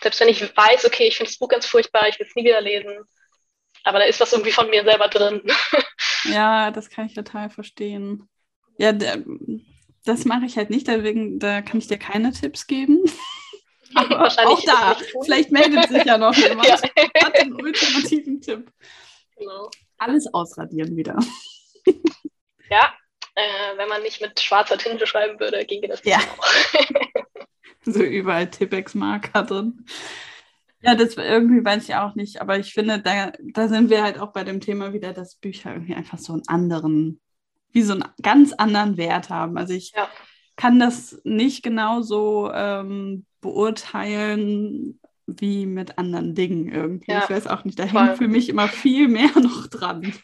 [0.00, 2.44] selbst wenn ich weiß, okay, ich finde das Buch ganz furchtbar, ich will es nie
[2.44, 3.04] wieder lesen,
[3.82, 5.42] aber da ist was irgendwie von mir selber drin.
[6.24, 8.28] Ja, das kann ich total verstehen.
[8.78, 13.04] Ja, das mache ich halt nicht, deswegen da kann ich dir keine Tipps geben.
[13.94, 16.76] Aber auch da, vielleicht meldet sich ja noch jemand, ja.
[17.22, 18.70] hat den ultimativen Tipp.
[19.36, 19.70] Genau.
[19.98, 21.16] Alles ausradieren wieder.
[22.68, 22.92] Ja,
[23.36, 26.18] äh, wenn man nicht mit schwarzer Tinte schreiben würde, ginge das ja.
[26.18, 26.48] auch.
[27.84, 29.86] so überall Tippex-Marker drin.
[30.82, 34.18] Ja, das irgendwie weiß ich auch nicht, aber ich finde, da, da sind wir halt
[34.18, 37.20] auch bei dem Thema wieder, dass Bücher irgendwie einfach so einen anderen,
[37.72, 39.56] wie so einen ganz anderen Wert haben.
[39.56, 40.08] Also ich ja.
[40.56, 47.12] kann das nicht genau so ähm, beurteilen, wie mit anderen Dingen irgendwie.
[47.12, 48.00] Ja, ich weiß auch nicht, da voll.
[48.00, 50.14] hängt für mich immer viel mehr noch dran.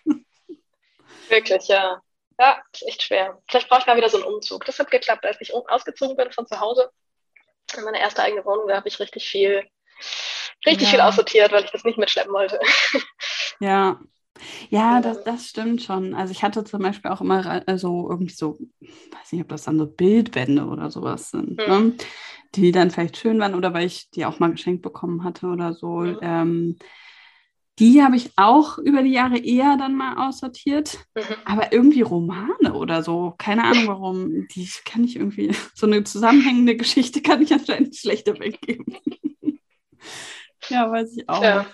[1.29, 2.01] Wirklich, ja.
[2.39, 3.39] Ja, ist echt schwer.
[3.49, 4.65] Vielleicht brauche ich mal wieder so einen Umzug.
[4.65, 6.91] Das hat geklappt, als ich ausgezogen bin von zu Hause.
[7.77, 9.63] In meine erste eigene Wohnung, da habe ich richtig viel,
[10.67, 10.91] richtig ja.
[10.91, 12.59] viel aussortiert, weil ich das nicht mitschleppen wollte.
[13.61, 14.01] Ja.
[14.71, 16.15] Ja, das, das stimmt schon.
[16.15, 19.79] Also ich hatte zum Beispiel auch immer also irgendwie so, weiß nicht, ob das dann
[19.79, 21.61] so Bildbände oder sowas sind.
[21.61, 21.89] Hm.
[21.89, 21.97] Ne?
[22.55, 25.73] Die dann vielleicht schön waren oder weil ich die auch mal geschenkt bekommen hatte oder
[25.73, 26.01] so.
[26.01, 26.19] Mhm.
[26.23, 26.77] Ähm,
[27.79, 30.99] die habe ich auch über die Jahre eher dann mal aussortiert.
[31.15, 31.37] Mhm.
[31.45, 36.77] Aber irgendwie Romane oder so, keine Ahnung warum, die kann ich irgendwie, so eine zusammenhängende
[36.77, 38.99] Geschichte kann ich anscheinend schlechter weggeben.
[40.69, 41.43] ja, weiß ich auch.
[41.43, 41.67] Ja.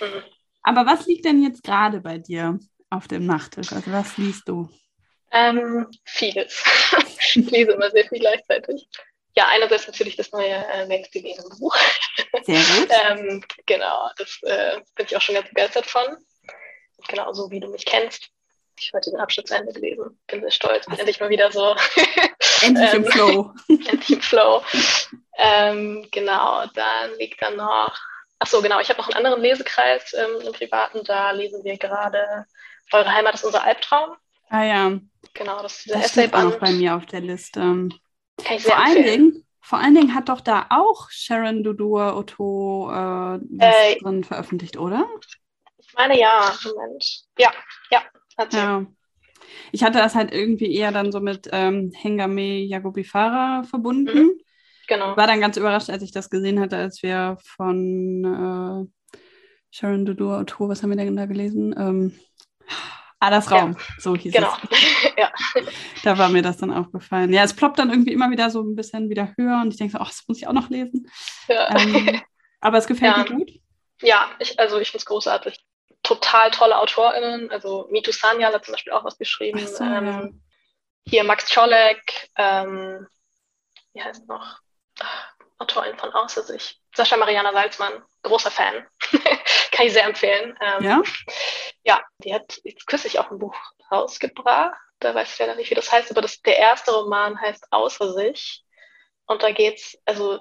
[0.00, 0.22] Mhm.
[0.62, 3.72] Aber was liegt denn jetzt gerade bei dir auf dem Nachttisch?
[3.72, 4.68] Also was liest du?
[5.32, 6.62] Ähm, vieles.
[7.34, 8.86] ich lese immer sehr viel gleichzeitig.
[9.34, 11.08] Ja, einerseits natürlich das neue äh, Mengs
[11.58, 11.76] Buch.
[12.42, 12.88] Sehr gut.
[13.08, 16.04] ähm, genau, das äh, bin ich auch schon ganz begeistert von.
[17.08, 18.28] Genau, so wie du mich kennst.
[18.78, 20.18] Ich habe heute den Abschnitt zu Ende gelesen.
[20.26, 20.86] Bin sehr stolz.
[20.86, 21.74] Bin endlich mal wieder so.
[22.62, 23.54] endlich im ähm, Flow.
[23.68, 24.62] endlich im Flow.
[25.36, 27.96] Ähm, genau, dann liegt dann noch.
[28.38, 28.80] Ach so, genau.
[28.80, 31.04] Ich habe noch einen anderen Lesekreis ähm, im Privaten.
[31.04, 32.46] Da lesen wir gerade
[32.92, 34.16] Eure Heimat ist unser Albtraum.
[34.48, 34.92] Ah ja.
[35.34, 37.60] Genau, das ist dieser das steht auch bei mir auf der Liste.
[38.38, 42.90] Kann ich vor allen Dingen, vor allen Dingen hat doch da auch Sharon Dudur Otto
[42.90, 45.06] äh, was äh, drin veröffentlicht, oder?
[45.78, 47.24] Ich meine ja, Moment.
[47.38, 47.52] Ja,
[47.90, 48.02] ja,
[48.38, 48.58] hat sie.
[48.58, 48.86] Ja.
[49.72, 54.18] Ich hatte das halt irgendwie eher dann so mit ähm, Hengame Yagobifara verbunden.
[54.18, 54.40] Mhm.
[54.88, 55.16] Genau.
[55.16, 59.18] War dann ganz überrascht, als ich das gesehen hatte, als wir von äh,
[59.70, 61.74] Sharon Dudur Otto, was haben wir denn da gelesen?
[61.78, 62.18] Ähm,
[63.22, 63.84] Adas Raum, ja.
[63.98, 64.52] so hieß genau.
[64.70, 65.12] es.
[65.16, 65.30] ja.
[66.02, 67.32] Da war mir das dann aufgefallen.
[67.32, 69.92] Ja, es ploppt dann irgendwie immer wieder so ein bisschen wieder höher und ich denke
[69.92, 71.08] so, ach, das muss ich auch noch lesen.
[71.46, 71.76] Ja.
[71.76, 72.20] Ähm,
[72.60, 73.22] aber es gefällt ja.
[73.22, 73.50] dir gut?
[74.00, 75.64] Ja, ich, also ich finde es großartig.
[76.02, 77.50] Total tolle AutorInnen.
[77.52, 79.64] Also Mitu Sanyal hat zum Beispiel auch was geschrieben.
[79.64, 80.42] So, ähm.
[81.04, 83.06] Hier Max Czolek, ähm,
[83.92, 84.58] wie heißt noch?
[85.00, 86.80] Ach, Autorin von Außersicht.
[86.94, 88.86] Sascha Mariana Salzmann, großer Fan.
[89.72, 90.56] Kann ich sehr empfehlen.
[90.60, 91.02] Ähm, ja?
[91.84, 93.56] Ja, die hat jetzt kürzlich auch ein Buch
[93.90, 94.78] rausgebracht.
[95.00, 98.12] Da weiß ich leider nicht, wie das heißt, aber das, der erste Roman heißt Außer
[98.12, 98.64] sich.
[99.26, 100.40] Und da geht's, also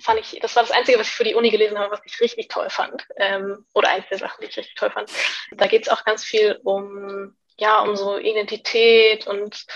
[0.00, 2.20] fand ich, das war das Einzige, was ich für die Uni gelesen habe, was ich
[2.20, 3.06] richtig toll fand.
[3.16, 5.10] Ähm, oder eins der Sachen, die ich richtig toll fand.
[5.52, 9.66] Da geht es auch ganz viel um, ja, um so Identität und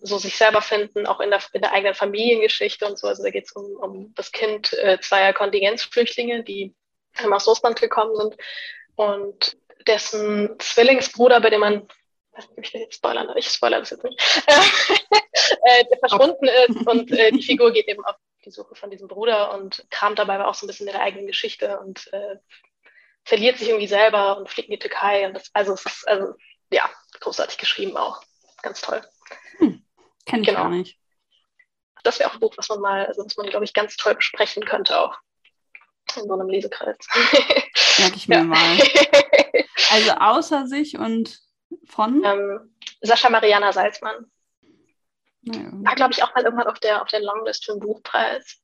[0.00, 3.06] so sich selber finden, auch in der, in der eigenen Familiengeschichte und so.
[3.06, 6.74] Also da geht es um, um das Kind äh, zweier Kontingenzflüchtlinge, die
[7.30, 8.36] aus Russland gekommen sind
[8.94, 11.88] und dessen Zwillingsbruder, bei dem man,
[12.56, 17.30] ich will jetzt spoilern, ich spoilere das jetzt nicht, äh, der verschwunden ist und äh,
[17.32, 20.54] die Figur geht eben auf die Suche von diesem Bruder und kramt dabei aber auch
[20.54, 22.36] so ein bisschen in der eigenen Geschichte und äh,
[23.24, 26.34] verliert sich irgendwie selber und fliegt in die Türkei und das, also es ist, also
[26.70, 26.88] ja,
[27.20, 28.22] großartig geschrieben auch.
[28.62, 29.02] Ganz toll.
[29.58, 29.84] Hm,
[30.24, 30.62] Kenne ich genau.
[30.62, 30.98] gar nicht.
[32.02, 34.14] Das wäre auch ein Buch, was man mal, also was man, glaube ich, ganz toll
[34.14, 35.18] besprechen könnte auch.
[36.14, 36.96] In so einem Lesekreis.
[37.98, 38.44] Merke ich mir ja.
[38.44, 38.58] mal.
[39.92, 41.38] Also außer sich und
[41.86, 42.24] von?
[42.24, 44.26] Ähm, Sascha Mariana Salzmann.
[45.42, 45.68] Naja.
[45.72, 48.58] War, glaube ich, auch mal irgendwann auf der, auf der Longlist für den Buchpreis.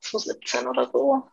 [0.00, 1.24] 2017 oder so.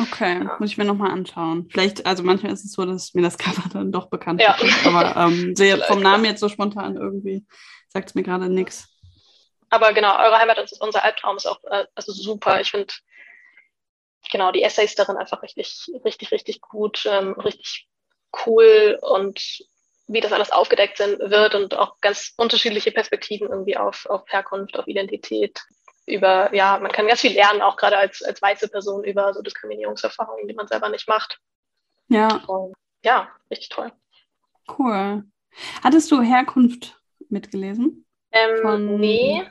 [0.00, 0.56] Okay, ja.
[0.58, 1.68] muss ich mir nochmal anschauen.
[1.70, 4.54] Vielleicht, also manchmal ist es so, dass mir das Cover dann doch bekannt ja.
[4.54, 4.86] ist.
[4.86, 7.46] Aber ähm, sehr, vom Namen jetzt so spontan irgendwie
[7.88, 8.88] sagt es mir gerade nichts.
[9.70, 12.60] Aber genau, eure Heimat ist unser Albtraum ist auch äh, also super.
[12.60, 12.92] Ich finde
[14.30, 17.88] genau die Essays darin einfach richtig, richtig, richtig gut, ähm, richtig
[18.46, 19.66] cool und
[20.08, 24.78] wie das alles aufgedeckt sind, wird und auch ganz unterschiedliche Perspektiven irgendwie auf, auf Herkunft,
[24.78, 25.60] auf Identität
[26.06, 29.42] über, ja, man kann ganz viel lernen, auch gerade als, als weiße Person über so
[29.42, 31.40] Diskriminierungserfahrungen, die man selber nicht macht.
[32.08, 32.36] Ja.
[32.46, 32.74] Und,
[33.04, 33.90] ja, richtig toll.
[34.78, 35.24] Cool.
[35.82, 38.06] Hattest du Herkunft mitgelesen?
[38.30, 39.42] Ähm, Von, nee.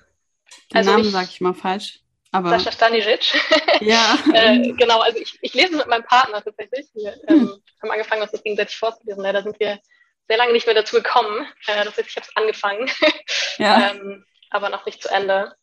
[0.72, 2.05] Den also Namen sage ich mal falsch.
[2.36, 3.34] Aber Sascha Stanisic.
[3.82, 4.18] Ja.
[4.34, 6.88] äh, genau, also ich, ich lese mit meinem Partner tatsächlich.
[6.94, 7.64] Wir ähm, hm.
[7.82, 9.24] haben angefangen, uns das gegenseitig vorzulesen.
[9.24, 9.80] Leider sind wir
[10.28, 11.48] sehr lange nicht mehr dazu gekommen.
[11.68, 12.90] Äh, das heißt, ich habe es angefangen,
[13.58, 13.92] ja.
[13.92, 15.54] ähm, aber noch nicht zu Ende.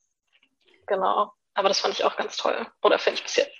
[0.86, 1.32] Genau.
[1.54, 2.66] Aber das fand ich auch ganz toll.
[2.82, 3.52] Oder finde ich bis jetzt.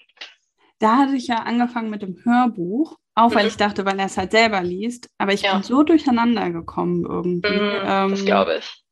[0.79, 3.49] Da hatte ich ja angefangen mit dem Hörbuch, auch weil mhm.
[3.49, 5.09] ich dachte, weil er es halt selber liest.
[5.19, 5.53] Aber ich ja.
[5.53, 7.57] bin so durcheinander gekommen irgendwie.
[7.57, 8.85] Mhm, ähm, das glaube ich.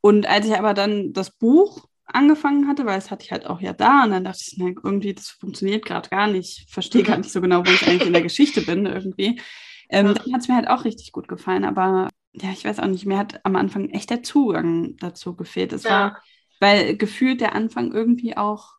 [0.00, 3.60] Und als ich aber dann das Buch angefangen hatte, weil es hatte ich halt auch
[3.60, 6.64] ja da und dann dachte ich, na, irgendwie, das funktioniert gerade gar nicht.
[6.66, 7.06] Ich verstehe mhm.
[7.06, 9.40] gar nicht so genau, wo ich eigentlich in der Geschichte bin irgendwie.
[9.88, 12.86] Ähm, dann hat es mir halt auch richtig gut gefallen, aber ja, ich weiß auch
[12.86, 15.72] nicht, mir hat am Anfang echt der Zugang dazu gefehlt.
[15.72, 15.90] Es ja.
[15.90, 16.22] war
[16.60, 18.74] weil gefühlt der Anfang irgendwie auch,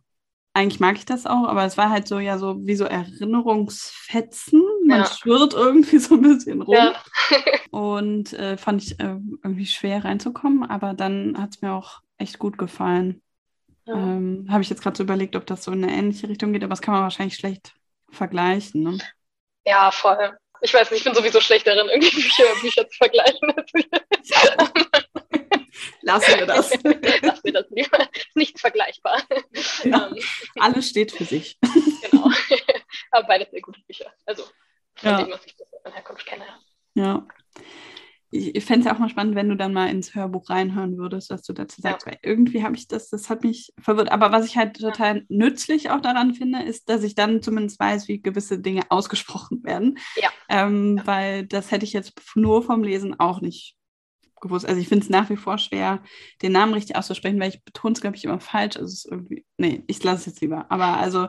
[0.53, 4.63] eigentlich mag ich das auch, aber es war halt so, ja, so wie so Erinnerungsfetzen.
[4.85, 5.05] Man ja.
[5.05, 6.75] schwirrt irgendwie so ein bisschen rum.
[6.75, 6.95] Ja.
[7.71, 12.39] und äh, fand ich äh, irgendwie schwer reinzukommen, aber dann hat es mir auch echt
[12.39, 13.21] gut gefallen.
[13.85, 13.93] Ja.
[13.93, 16.63] Ähm, Habe ich jetzt gerade so überlegt, ob das so in eine ähnliche Richtung geht,
[16.63, 17.73] aber das kann man wahrscheinlich schlecht
[18.11, 18.83] vergleichen.
[18.83, 18.97] Ne?
[19.65, 20.37] Ja, voll.
[20.61, 23.53] Ich weiß nicht, ich bin sowieso schlecht darin, irgendwie Bücher, Bücher zu vergleichen.
[26.01, 26.71] Lassen wir das.
[27.21, 28.09] Lassen wir das lieber.
[28.33, 29.21] Nicht vergleichbar.
[29.83, 30.17] Ja, ähm,
[30.59, 31.57] alles steht für sich.
[32.09, 32.31] Genau.
[33.11, 34.11] Aber beides sehr gute Bücher.
[34.25, 34.43] Also
[34.95, 35.21] von ja.
[35.21, 36.45] dem, was ich von Herkunft kenne.
[36.95, 37.27] Ja.
[38.37, 41.29] Ich fände es ja auch mal spannend, wenn du dann mal ins Hörbuch reinhören würdest,
[41.29, 42.11] was du dazu sagst, ja.
[42.11, 44.11] weil irgendwie habe ich das, das hat mich verwirrt.
[44.11, 48.07] Aber was ich halt total nützlich auch daran finde, ist, dass ich dann zumindest weiß,
[48.07, 49.97] wie gewisse Dinge ausgesprochen werden.
[50.15, 50.29] Ja.
[50.49, 51.07] Ähm, ja.
[51.07, 53.77] Weil das hätte ich jetzt nur vom Lesen auch nicht
[54.41, 54.65] gewusst.
[54.65, 56.03] Also ich finde es nach wie vor schwer,
[56.41, 58.77] den Namen richtig auszusprechen, weil ich betone es, glaube ich, immer falsch.
[58.77, 60.65] Also es ist irgendwie, nee, ich lasse es jetzt lieber.
[60.69, 61.27] Aber also,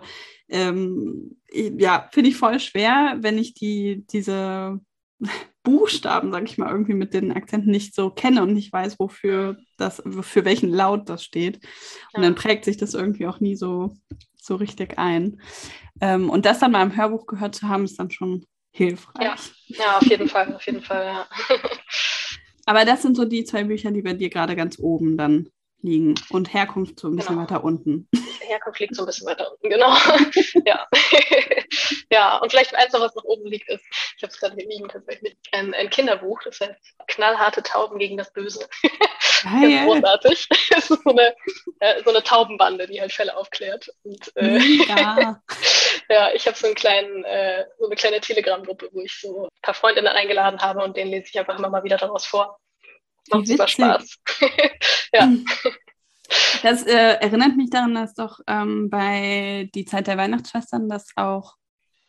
[0.49, 4.81] ähm, ja, finde ich voll schwer, wenn ich die, diese
[5.69, 9.59] Buchstaben, sage ich mal, irgendwie mit den Akzenten nicht so kenne und nicht weiß, wofür
[9.77, 11.61] das, für welchen Laut das steht.
[12.15, 13.95] Und dann prägt sich das irgendwie auch nie so,
[14.35, 15.41] so richtig ein.
[16.01, 19.25] Ähm, und das dann mal im Hörbuch gehört zu haben, ist dann schon hilfreich.
[19.25, 21.27] Ja, ja auf jeden Fall, auf jeden Fall, ja.
[22.67, 25.49] Aber das sind so die zwei Bücher, die bei dir gerade ganz oben dann
[25.83, 27.43] liegen und Herkunft so ein bisschen genau.
[27.49, 28.09] weiter unten.
[28.41, 29.93] Herkunft liegt so ein bisschen weiter unten, genau.
[30.65, 30.87] ja.
[32.11, 33.85] ja, und vielleicht eins noch, was noch oben liegt, ist,
[34.17, 38.17] ich habe es gerade hier liegen tatsächlich, ein, ein, Kinderbuch, das heißt Knallharte Tauben gegen
[38.17, 38.69] das Böse.
[39.43, 39.85] Geil.
[39.85, 40.49] großartig.
[40.71, 41.35] Das ist so eine,
[41.81, 43.89] äh, so eine Taubenbande, die halt Fälle aufklärt.
[44.03, 45.41] Und, äh, ja.
[46.09, 50.09] ja, ich habe so, äh, so eine kleine Telegram-Gruppe, wo ich so ein paar Freundinnen
[50.09, 52.59] eingeladen habe und denen lese ich einfach immer mal wieder daraus vor.
[53.31, 54.19] Macht super Spaß.
[55.13, 55.25] ja.
[55.25, 55.45] Hm.
[56.63, 61.55] Das äh, erinnert mich daran, dass doch ähm, bei Die Zeit der Weihnachtsschwestern das auch,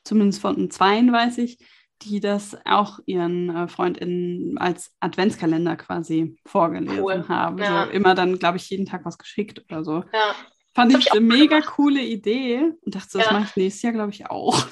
[0.04, 1.58] zumindest von Zweien weiß ich,
[2.02, 7.28] die das auch ihren äh, FreundInnen als Adventskalender quasi vorgelesen cool.
[7.28, 7.58] haben.
[7.60, 7.86] Ja.
[7.86, 10.04] So immer dann, glaube ich, jeden Tag was geschickt oder so.
[10.14, 10.36] Ja.
[10.74, 11.76] Fand ich eine mega gemacht.
[11.76, 13.34] coole Idee und dachte, das ja.
[13.34, 14.66] mache ich nächstes Jahr, glaube ich, auch.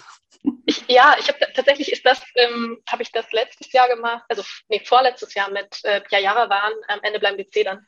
[0.65, 4.43] Ich, ja, ich habe tatsächlich ist das, ähm, habe ich das letztes Jahr gemacht, also
[4.67, 7.85] nee, vorletztes Jahr mit äh, Jahre waren, am Ende bleiben die Zedern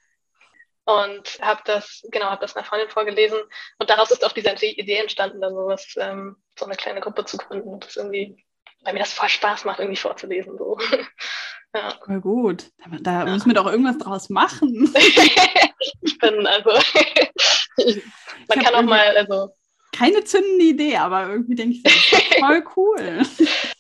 [0.86, 3.38] und habe das, genau, habe das einer Freundin vorgelesen
[3.78, 7.38] und daraus ist auch diese Idee entstanden, da sowas, ähm, so eine kleine Gruppe zu
[7.38, 8.43] gründen und das irgendwie,
[8.82, 10.78] weil mir das voll Spaß macht, irgendwie vorzulesen, so.
[11.76, 11.93] ja.
[12.04, 12.72] Voll gut.
[12.78, 13.32] Da, da ja.
[13.32, 14.91] müssen wir doch irgendwas draus machen.
[16.02, 16.72] ich bin, also,
[18.47, 19.54] man kann auch mal, also,
[19.92, 23.22] keine zündende Idee, aber irgendwie denke ich, das ist voll cool.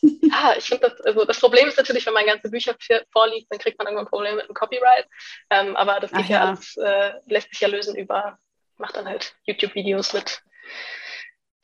[0.01, 2.75] ja, ich finde das, also das Problem ist natürlich, wenn man ganze Bücher
[3.11, 5.07] vorliegt, dann kriegt man irgendwann ein Problem mit dem Copyright.
[5.49, 8.37] Ähm, aber das geht Ach, ja, ja alles, äh, lässt sich ja lösen über,
[8.77, 10.41] macht dann halt YouTube-Videos mit,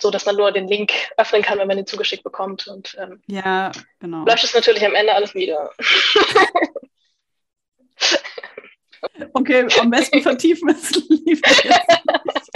[0.02, 2.68] so dass man nur den Link öffnen kann, wenn man den zugeschickt bekommt.
[2.68, 4.26] Und ähm, ja, genau.
[4.26, 5.72] löscht es natürlich am Ende alles wieder.
[9.34, 12.52] okay, am besten vertiefen es lieber jetzt.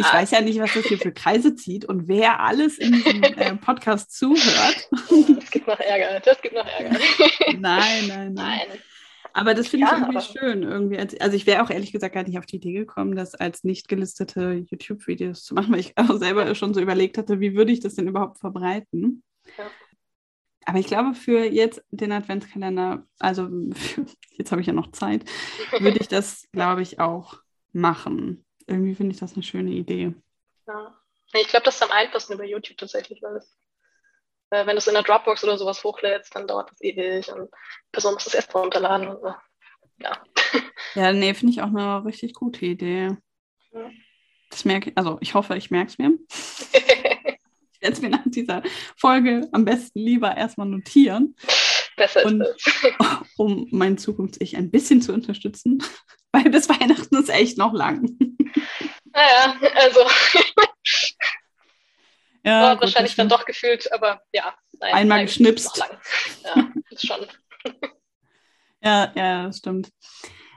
[0.00, 0.14] Ich ah.
[0.14, 3.54] weiß ja nicht, was das hier für Kreise zieht und wer alles in diesem äh,
[3.60, 4.88] Podcast zuhört.
[4.90, 6.20] Das gibt noch Ärger.
[6.20, 6.98] Das gibt noch Ärger.
[7.58, 8.32] Nein, nein, nein.
[8.34, 8.78] nein.
[9.34, 10.62] Aber das finde ja, ich irgendwie schön.
[10.62, 13.34] Irgendwie als, also ich wäre auch ehrlich gesagt gar nicht auf die Idee gekommen, das
[13.34, 17.54] als nicht gelistete YouTube-Videos zu machen, weil ich auch selber schon so überlegt hatte, wie
[17.54, 19.22] würde ich das denn überhaupt verbreiten.
[19.58, 19.70] Ja.
[20.64, 23.50] Aber ich glaube, für jetzt den Adventskalender, also
[24.32, 25.26] jetzt habe ich ja noch Zeit,
[25.78, 27.42] würde ich das, glaube ich, auch
[27.72, 30.14] machen irgendwie finde ich das eine schöne Idee.
[30.66, 30.96] Ja.
[31.32, 33.56] Ich glaube, das ist am einfachsten über YouTube tatsächlich, weil es,
[34.50, 37.46] äh, wenn du es in der Dropbox oder sowas hochlädst, dann dauert das ewig und
[37.46, 39.34] die Person muss das erst runterladen und so.
[39.98, 40.22] Ja.
[40.96, 43.16] Ja, nee, finde ich auch eine richtig gute Idee.
[43.70, 43.90] Ja.
[44.50, 46.18] Das merke also ich hoffe, ich merke es mir.
[46.72, 48.64] ich werde es mir nach dieser
[48.96, 51.36] Folge am besten lieber erstmal notieren.
[52.00, 52.42] Besser und,
[53.36, 55.82] um mein Zukunfts-Ich ein bisschen zu unterstützen,
[56.32, 58.16] weil bis Weihnachten ist echt noch lang.
[59.12, 60.00] Naja, also.
[62.42, 64.54] ja, gut, wahrscheinlich dann doch gefühlt, aber ja.
[64.80, 65.84] Nein, Einmal geschnipst.
[66.42, 67.26] Ja, ist schon.
[68.82, 69.90] ja, ja, das stimmt.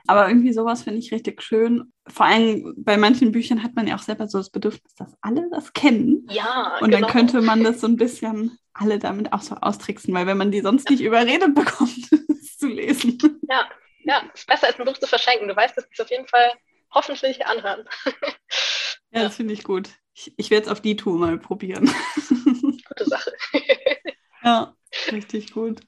[0.08, 1.92] Aber irgendwie sowas finde ich richtig schön.
[2.08, 5.50] Vor allem bei manchen Büchern hat man ja auch selber so das Bedürfnis, dass alle
[5.52, 6.26] das kennen.
[6.30, 7.02] Ja, Und genau.
[7.02, 10.52] dann könnte man das so ein bisschen alle damit auch so austricksen, weil wenn man
[10.52, 13.18] die sonst nicht überredet bekommt, es zu lesen.
[13.50, 13.70] Ja,
[14.06, 15.48] ja, ist besser als ein Buch zu verschenken.
[15.48, 16.52] Du weißt, dass es auf jeden Fall
[16.92, 17.86] hoffentlich anhören.
[19.12, 19.90] ja, das finde ich gut.
[20.14, 21.86] Ich, ich werde es auf die Tour mal probieren.
[22.88, 23.32] Gute Sache.
[24.44, 24.76] ja,
[25.12, 25.82] richtig gut.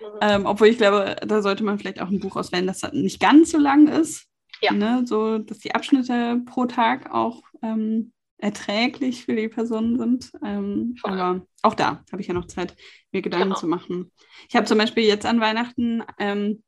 [0.00, 0.18] Mhm.
[0.20, 3.50] Ähm, obwohl ich glaube, da sollte man vielleicht auch ein Buch auswählen, das nicht ganz
[3.50, 4.26] so lang ist.
[4.60, 4.72] Ja.
[4.72, 5.04] Ne?
[5.06, 10.30] So, dass die Abschnitte pro Tag auch ähm, erträglich für die Personen sind.
[10.44, 12.74] Ähm, aber auch da habe ich ja noch Zeit,
[13.12, 13.58] mir Gedanken genau.
[13.58, 14.12] zu machen.
[14.48, 16.62] Ich habe zum Beispiel jetzt an Weihnachten ähm,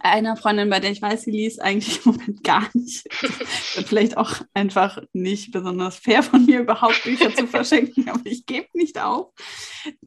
[0.00, 3.06] einer Freundin, bei der ich weiß, sie liest eigentlich im Moment gar nicht.
[3.12, 8.66] Vielleicht auch einfach nicht besonders fair von mir, überhaupt Bücher zu verschenken, aber ich gebe
[8.74, 9.32] nicht auf.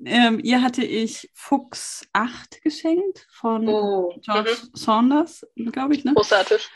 [0.05, 4.13] Ähm, ihr hatte ich Fuchs 8 geschenkt von oh.
[4.21, 4.69] George mhm.
[4.73, 6.03] Saunders, glaube ich.
[6.03, 6.13] Ne?
[6.13, 6.69] Großartig.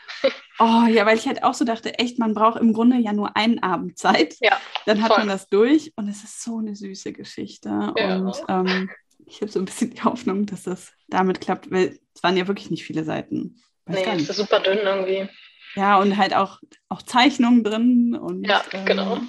[0.60, 3.36] Oh ja, weil ich halt auch so dachte, echt, man braucht im Grunde ja nur
[3.36, 4.36] einen Abend Zeit.
[4.40, 5.20] Ja, Dann hat voll.
[5.20, 7.94] man das durch und es ist so eine süße Geschichte.
[7.98, 8.18] Ja.
[8.18, 8.90] Und ähm,
[9.26, 12.48] ich habe so ein bisschen die Hoffnung, dass das damit klappt, weil es waren ja
[12.48, 13.62] wirklich nicht viele Seiten.
[13.86, 15.30] Weiß nee, es ist super dünn irgendwie.
[15.76, 16.60] Ja, und halt auch,
[16.90, 19.20] auch Zeichnungen drin und ja, ähm, genau.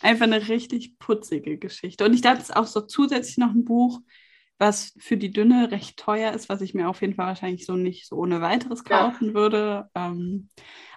[0.00, 2.04] einfach eine richtig putzige Geschichte.
[2.04, 4.00] Und ich dachte, es ist auch so zusätzlich noch ein Buch,
[4.58, 7.74] was für die Dünne recht teuer ist, was ich mir auf jeden Fall wahrscheinlich so
[7.74, 9.34] nicht so ohne weiteres kaufen ja.
[9.34, 9.90] würde.
[9.94, 10.48] Ähm,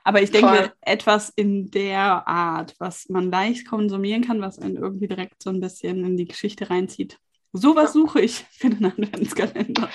[0.04, 0.72] aber ich denke, Voll.
[0.82, 5.60] etwas in der Art, was man leicht konsumieren kann, was einen irgendwie direkt so ein
[5.60, 7.18] bisschen in die Geschichte reinzieht.
[7.52, 7.94] Sowas ja.
[7.94, 9.90] suche ich für den Adventskalender.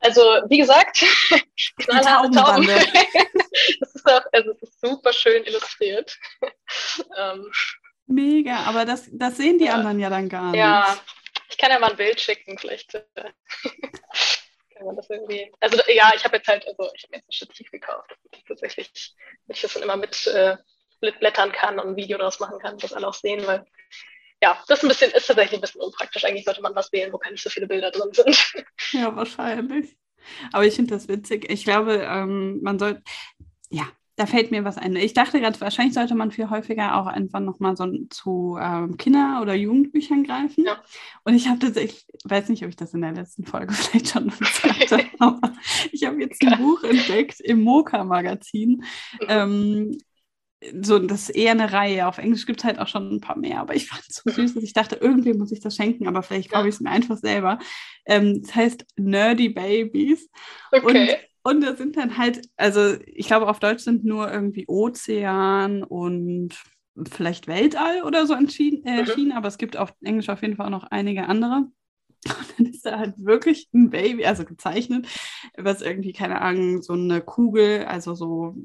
[0.00, 1.04] Also, wie gesagt,
[1.78, 2.66] knallharte Tauben.
[3.80, 6.16] das ist auch, also es ist super schön illustriert.
[7.18, 7.50] ähm,
[8.06, 9.74] Mega, aber das, das sehen die ja.
[9.74, 10.60] anderen ja dann gar nicht.
[10.60, 10.96] Ja,
[11.48, 12.94] ich kann ja mal ein Bild schicken, vielleicht.
[12.94, 13.32] Äh,
[14.76, 15.50] kann man das irgendwie.
[15.60, 19.14] Also ja, ich habe jetzt halt, also ich habe jetzt ein Stativ gekauft, das tatsächlich,
[19.48, 20.56] ich das dann immer mit äh,
[21.00, 23.66] blättern kann und ein Video daraus machen kann, das alle auch sehen, weil
[24.42, 26.24] ja, das ist ein bisschen, ist tatsächlich ein bisschen unpraktisch.
[26.24, 28.54] Eigentlich sollte man was wählen, wo gar nicht so viele Bilder drin sind.
[28.92, 29.96] Ja, wahrscheinlich.
[30.52, 31.50] Aber ich finde das witzig.
[31.50, 33.02] Ich glaube, ähm, man sollte,
[33.70, 34.96] ja, da fällt mir was ein.
[34.96, 39.40] Ich dachte gerade, wahrscheinlich sollte man viel häufiger auch einfach nochmal so zu ähm, Kinder-
[39.42, 40.64] oder Jugendbüchern greifen.
[40.64, 40.82] Ja.
[41.24, 44.08] Und ich habe das, ich weiß nicht, ob ich das in der letzten Folge vielleicht
[44.08, 45.52] schon gesagt habe, aber
[45.92, 48.82] ich habe jetzt ein Buch entdeckt im Moka-Magazin.
[49.20, 49.26] Mhm.
[49.28, 49.98] Ähm,
[50.80, 52.06] so, das ist eher eine Reihe.
[52.06, 54.30] Auf Englisch gibt es halt auch schon ein paar mehr, aber ich fand es so
[54.30, 56.90] süß, dass ich dachte, irgendwie muss ich das schenken, aber vielleicht kaufe ich es mir
[56.90, 57.58] einfach selber.
[58.06, 60.28] Ähm, das heißt Nerdy Babies.
[60.72, 60.84] Okay.
[60.84, 65.84] Und und da sind dann halt, also ich glaube, auf Deutsch sind nur irgendwie Ozean
[65.84, 66.60] und
[67.08, 68.98] vielleicht Weltall oder so entschieden, äh, mhm.
[68.98, 71.68] erschienen, aber es gibt auf Englisch auf jeden Fall auch noch einige andere.
[72.28, 75.06] Und dann ist da halt wirklich ein Baby, also gezeichnet,
[75.56, 78.56] was irgendwie, keine Ahnung, so eine Kugel, also so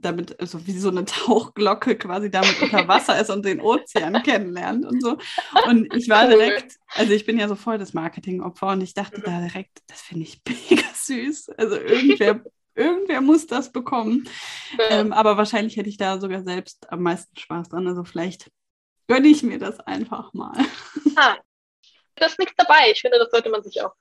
[0.00, 4.86] damit, so wie so eine Tauchglocke quasi damit unter Wasser ist und den Ozean kennenlernt
[4.86, 5.18] und so.
[5.66, 9.20] Und ich war direkt, also ich bin ja so voll das Marketingopfer und ich dachte
[9.20, 10.40] da direkt, das finde ich
[10.70, 11.50] mega süß.
[11.50, 12.42] Also irgendwer,
[12.74, 14.28] irgendwer muss das bekommen.
[14.90, 17.86] Ähm, aber wahrscheinlich hätte ich da sogar selbst am meisten Spaß dran.
[17.86, 18.50] Also vielleicht
[19.06, 20.56] gönne ich mir das einfach mal.
[21.16, 21.36] Ah,
[22.16, 22.90] da ist nichts dabei.
[22.92, 23.92] Ich finde, das sollte man sich auch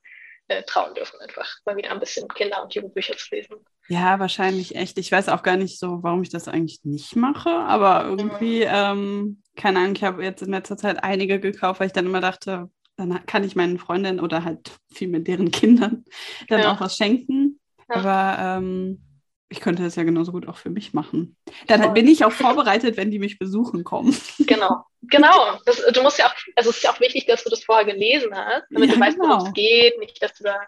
[0.49, 3.57] äh, trauen dürfen, einfach mal wieder ein bisschen Kinder- und Jugendbücher zu lesen.
[3.87, 4.97] Ja, wahrscheinlich echt.
[4.97, 8.71] Ich weiß auch gar nicht so, warum ich das eigentlich nicht mache, aber irgendwie, mhm.
[8.71, 12.21] ähm, keine Ahnung, ich habe jetzt in letzter Zeit einige gekauft, weil ich dann immer
[12.21, 16.05] dachte, dann kann ich meinen Freundinnen oder halt viel mit deren Kindern
[16.47, 16.73] dann ja.
[16.73, 17.59] auch was schenken.
[17.89, 17.95] Ja.
[17.95, 19.01] Aber ähm,
[19.49, 21.35] ich könnte das ja genauso gut auch für mich machen.
[21.67, 21.93] Dann Voll.
[21.93, 24.15] bin ich auch vorbereitet, wenn die mich besuchen kommen.
[24.49, 25.59] Genau, genau.
[25.65, 27.85] Das, du musst ja auch, also es ist ja auch wichtig, dass du das vorher
[27.85, 29.29] gelesen hast, damit ja, du weißt, genau.
[29.29, 30.59] worum es geht, nicht, dass du da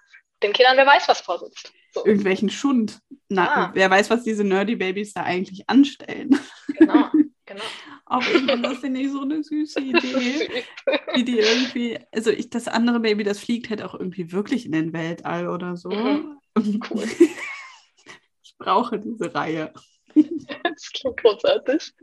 [0.43, 1.71] den Kindern, wer weiß, was vorsitzt.
[1.93, 2.05] So.
[2.05, 2.99] Irgendwelchen Schund.
[3.29, 3.71] Na, ah.
[3.73, 6.39] Wer weiß, was diese Nerdy Babys da eigentlich anstellen.
[6.77, 7.09] Genau,
[7.45, 7.63] genau.
[8.05, 10.63] Auch irgendwann, das finde ich so eine süße Idee.
[11.13, 14.73] wie die irgendwie, also ich, das andere Baby, das fliegt halt auch irgendwie wirklich in
[14.73, 15.89] den Weltall oder so.
[15.89, 16.37] Mhm.
[16.89, 17.03] Cool
[18.61, 19.73] brauche diese Reihe.
[20.63, 21.93] Das klingt großartig.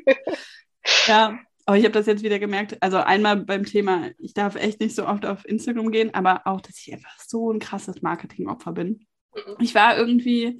[1.07, 2.79] Ja, aber ich habe das jetzt wieder gemerkt.
[2.81, 6.63] Also einmal beim Thema, ich darf echt nicht so oft auf Instagram gehen, aber auch,
[6.63, 9.07] dass ich einfach so ein krasses Marketingopfer bin.
[9.35, 9.57] Mhm.
[9.61, 10.59] Ich war irgendwie,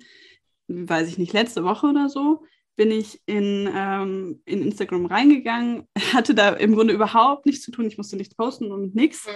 [0.67, 2.45] weiß ich nicht, letzte Woche oder so,
[2.77, 7.87] bin ich in, ähm, in Instagram reingegangen, hatte da im Grunde überhaupt nichts zu tun.
[7.87, 9.27] Ich musste nichts posten und nichts.
[9.27, 9.33] Mhm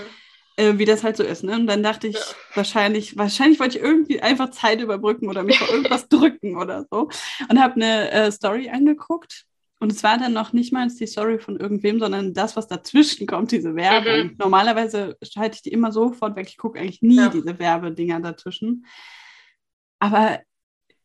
[0.57, 1.45] äh, wie das halt so ist.
[1.45, 1.55] Ne?
[1.55, 2.21] Und dann dachte ich, ja.
[2.55, 7.09] wahrscheinlich, wahrscheinlich wollte ich irgendwie einfach Zeit überbrücken oder mich vor irgendwas drücken oder so.
[7.49, 9.45] Und habe eine äh, Story angeguckt.
[9.81, 13.27] Und es war dann noch nicht mal die Story von irgendwem, sondern das, was dazwischen
[13.27, 14.31] kommt, diese Werbung.
[14.31, 14.37] Mhm.
[14.39, 16.47] Normalerweise schalte ich die immer sofort weg.
[16.49, 17.29] Ich gucke eigentlich nie ja.
[17.29, 18.87] diese Werbedinger dazwischen.
[19.99, 20.41] Aber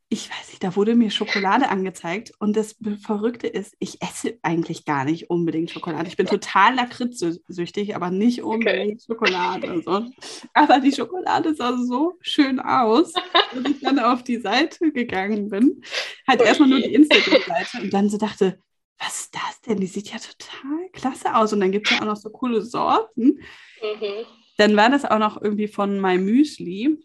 [0.09, 4.85] ich weiß nicht, da wurde mir Schokolade angezeigt und das Verrückte ist, ich esse eigentlich
[4.85, 6.07] gar nicht unbedingt Schokolade.
[6.07, 9.05] Ich bin total lakritzsüchtig, aber nicht unbedingt okay.
[9.05, 9.81] Schokolade.
[9.83, 10.05] So.
[10.53, 15.83] Aber die Schokolade sah so schön aus, dass ich dann auf die Seite gegangen bin.
[16.25, 16.47] Halt okay.
[16.47, 18.59] erstmal nur die Instagram-Seite und dann so dachte,
[18.97, 19.79] was ist das denn?
[19.81, 22.61] Die sieht ja total klasse aus und dann gibt es ja auch noch so coole
[22.61, 23.41] Sorten.
[23.81, 24.25] Mhm.
[24.57, 26.97] Dann war das auch noch irgendwie von My Müsli.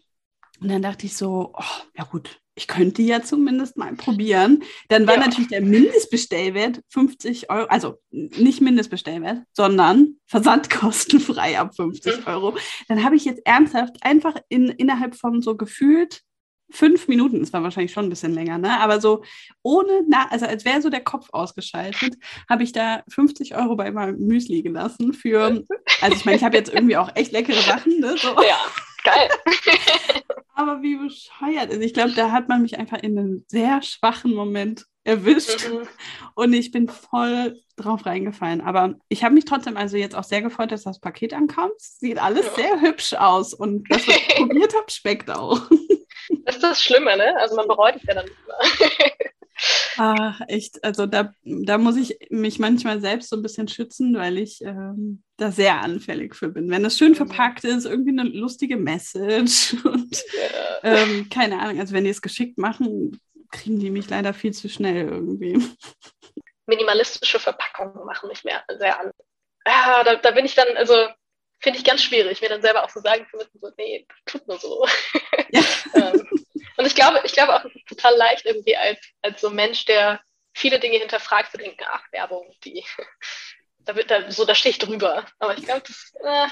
[0.61, 4.63] Und dann dachte ich so, oh, ja gut, ich könnte ja zumindest mal probieren.
[4.89, 5.21] Dann war ja.
[5.21, 12.27] natürlich der Mindestbestellwert 50 Euro, also nicht Mindestbestellwert, sondern versandkostenfrei ab 50 mhm.
[12.27, 12.57] Euro.
[12.87, 16.21] Dann habe ich jetzt ernsthaft einfach in, innerhalb von so gefühlt
[16.73, 18.79] fünf Minuten, es war wahrscheinlich schon ein bisschen länger, ne?
[18.79, 19.23] aber so
[19.61, 22.15] ohne, na, also als wäre so der Kopf ausgeschaltet,
[22.49, 25.63] habe ich da 50 Euro bei meinem Müsli gelassen für,
[26.01, 28.15] also ich meine, ich habe jetzt irgendwie auch echt leckere Sachen, ne?
[28.17, 28.29] So.
[28.41, 28.57] Ja,
[29.03, 29.29] geil.
[30.53, 31.69] aber wie bescheuert.
[31.69, 35.87] Also ich glaube, da hat man mich einfach in einem sehr schwachen Moment erwischt mhm.
[36.35, 38.61] und ich bin voll drauf reingefallen.
[38.61, 41.79] Aber ich habe mich trotzdem also jetzt auch sehr gefreut, dass das Paket ankommt.
[41.79, 42.63] Sieht alles ja.
[42.63, 45.59] sehr hübsch aus und was ich probiert habe, schmeckt auch.
[46.45, 47.35] Das ist das Schlimme, ne?
[47.37, 49.11] Also man bereut es ja dann immer.
[49.97, 50.83] Ach, echt.
[50.83, 55.23] Also da, da muss ich mich manchmal selbst so ein bisschen schützen, weil ich ähm,
[55.37, 56.69] da sehr anfällig für bin.
[56.69, 57.17] Wenn das schön mhm.
[57.17, 60.79] verpackt ist, irgendwie eine lustige Message und yeah.
[60.83, 63.19] ähm, keine Ahnung, also wenn die es geschickt machen,
[63.51, 65.61] kriegen die mich leider viel zu schnell irgendwie.
[66.65, 69.11] Minimalistische Verpackungen machen mich mehr sehr an.
[69.65, 70.93] Ja, da, da bin ich dann, also
[71.59, 74.47] finde ich ganz schwierig, mir dann selber auch so sagen zu müssen, so, nee, tut
[74.47, 74.85] nur so.
[75.51, 75.61] Ja.
[75.95, 76.27] ähm,
[76.77, 79.85] und ich glaube, ich glaube auch, es ist total leicht irgendwie als, als so Mensch,
[79.85, 80.19] der
[80.53, 82.83] viele Dinge hinterfragt, zu denken, ach, Werbung, die,
[83.79, 85.25] da wird da so, da stehe ich drüber.
[85.39, 86.47] Aber ich glaube, das, äh,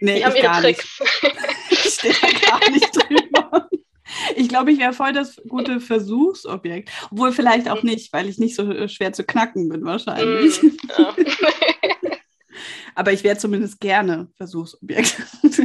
[0.00, 1.00] nee, die haben ihre Tricks.
[1.70, 3.68] ich stehe da gar nicht drüber.
[4.36, 6.90] Ich glaube, ich wäre voll das gute Versuchsobjekt.
[7.10, 7.90] Obwohl vielleicht auch mhm.
[7.90, 10.62] nicht, weil ich nicht so schwer zu knacken bin, wahrscheinlich.
[10.62, 11.14] Mm, ja.
[12.94, 15.16] Aber ich wäre zumindest gerne Versuchsobjekt.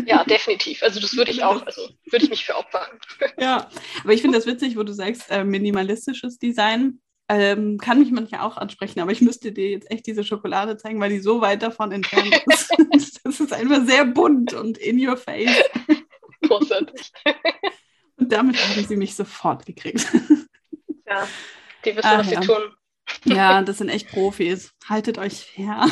[0.05, 0.81] Ja, definitiv.
[0.83, 2.87] Also das würde ich auch, also würde ich mich für opfern.
[3.39, 3.69] Ja,
[4.03, 6.99] aber ich finde das witzig, wo du sagst, äh, minimalistisches Design.
[7.31, 10.99] Ähm, kann mich manchmal auch ansprechen, aber ich müsste dir jetzt echt diese Schokolade zeigen,
[10.99, 13.19] weil die so weit davon entfernt ist.
[13.23, 15.63] das ist einfach sehr bunt und in your face.
[16.41, 17.11] Großartig.
[18.15, 20.07] Und damit haben sie mich sofort gekriegt.
[21.05, 21.27] Ja,
[21.85, 22.41] die wissen, ah, was ja.
[22.41, 22.61] sie tun.
[23.25, 24.73] Ja, das sind echt Profis.
[24.89, 25.91] Haltet euch fern.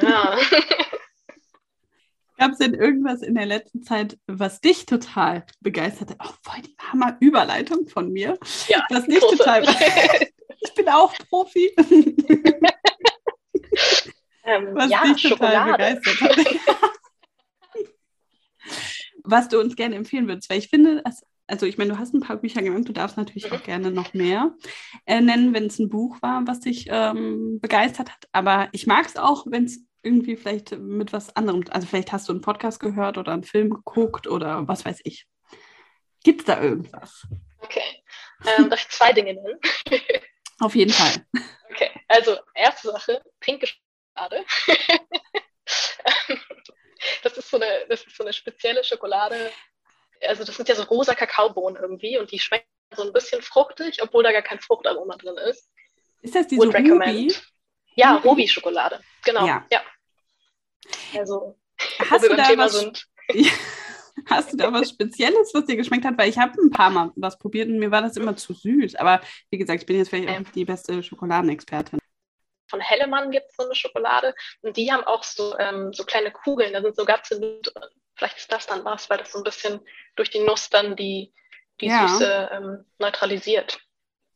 [0.00, 0.38] Ja.
[2.38, 6.18] Gab es denn irgendwas in der letzten Zeit, was dich total begeistert hat?
[6.24, 8.38] Oh, voll die Hammer-Überleitung von mir.
[8.68, 9.64] Ja, was dich total
[10.62, 11.74] Ich bin auch Profi.
[14.42, 16.00] Ähm, was ja, dich total Schokolade.
[16.00, 16.36] begeistert hat.
[19.22, 22.14] was du uns gerne empfehlen würdest, weil ich finde, es also ich meine, du hast
[22.14, 23.56] ein paar Bücher genannt, du darfst natürlich mhm.
[23.56, 24.54] auch gerne noch mehr
[25.06, 28.28] äh, nennen, wenn es ein Buch war, was dich ähm, begeistert hat.
[28.32, 32.28] Aber ich mag es auch, wenn es irgendwie vielleicht mit was anderem, also vielleicht hast
[32.28, 35.26] du einen Podcast gehört oder einen Film geguckt oder was weiß ich.
[36.22, 37.26] Gibt es da irgendwas?
[37.58, 38.02] Okay.
[38.46, 39.58] Ähm, darf ich zwei Dinge nennen?
[40.60, 41.26] Auf jeden Fall.
[41.70, 44.44] Okay, also erste Sache, pinke Schokolade.
[47.22, 49.50] das, ist so eine, das ist so eine spezielle Schokolade,
[50.26, 54.02] also das sind ja so rosa Kakaobohnen irgendwie und die schmecken so ein bisschen fruchtig,
[54.02, 55.68] obwohl da gar kein Fruchtaroma drin ist.
[56.22, 57.32] Ist das diese Ruby?
[57.94, 59.46] Ja, Ruby-Schokolade, genau.
[59.46, 59.66] Ja.
[59.72, 59.80] ja.
[61.16, 61.56] Also,
[61.98, 63.06] hast du, da Thema was, sind.
[64.26, 66.18] hast du da was Spezielles, was dir geschmeckt hat?
[66.18, 68.96] Weil ich habe ein paar Mal was probiert und mir war das immer zu süß.
[68.96, 70.46] Aber wie gesagt, ich bin jetzt vielleicht ähm.
[70.46, 72.00] auch die beste Schokoladenexpertin.
[72.70, 76.30] Von Hellemann gibt es so eine Schokolade und die haben auch so, ähm, so kleine
[76.30, 77.90] Kugeln, da sind so Gapsen drin
[78.20, 79.80] vielleicht ist das dann was, weil das so ein bisschen
[80.14, 81.32] durch die Nuss dann die,
[81.80, 82.06] die ja.
[82.06, 83.80] Süße ähm, neutralisiert.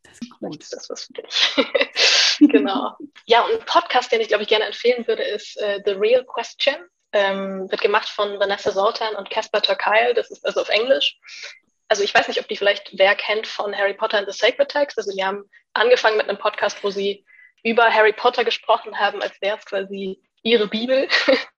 [0.02, 0.56] Das ist gut.
[0.60, 2.38] ist das was für dich.
[2.50, 2.96] genau.
[3.26, 6.24] Ja, und ein Podcast, den ich, glaube ich, gerne empfehlen würde, ist äh, The Real
[6.24, 6.76] Question.
[7.12, 10.14] Ähm, wird gemacht von Vanessa Zoltan und Casper Turkile.
[10.14, 11.18] Das ist also auf Englisch.
[11.88, 14.70] Also ich weiß nicht, ob die vielleicht wer kennt von Harry Potter and the Sacred
[14.70, 14.96] Text.
[14.96, 17.24] Also die haben angefangen mit einem Podcast, wo sie
[17.64, 21.08] über Harry Potter gesprochen haben, als wäre es quasi ihre Bibel.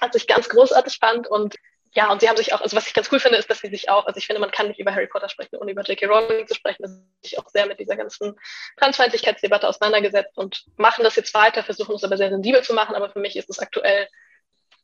[0.00, 1.26] was ich ganz großartig fand.
[1.28, 1.56] Und
[1.94, 3.68] ja, und sie haben sich auch, also was ich ganz cool finde, ist, dass sie
[3.68, 6.06] sich auch, also ich finde, man kann nicht über Harry Potter sprechen, ohne über J.K.
[6.06, 6.82] Rowling zu sprechen.
[6.82, 8.38] dass sie sich auch sehr mit dieser ganzen
[8.76, 12.94] Transfeindlichkeitsdebatte auseinandergesetzt und machen das jetzt weiter, versuchen es aber sehr sensibel zu machen.
[12.94, 14.08] Aber für mich ist es aktuell,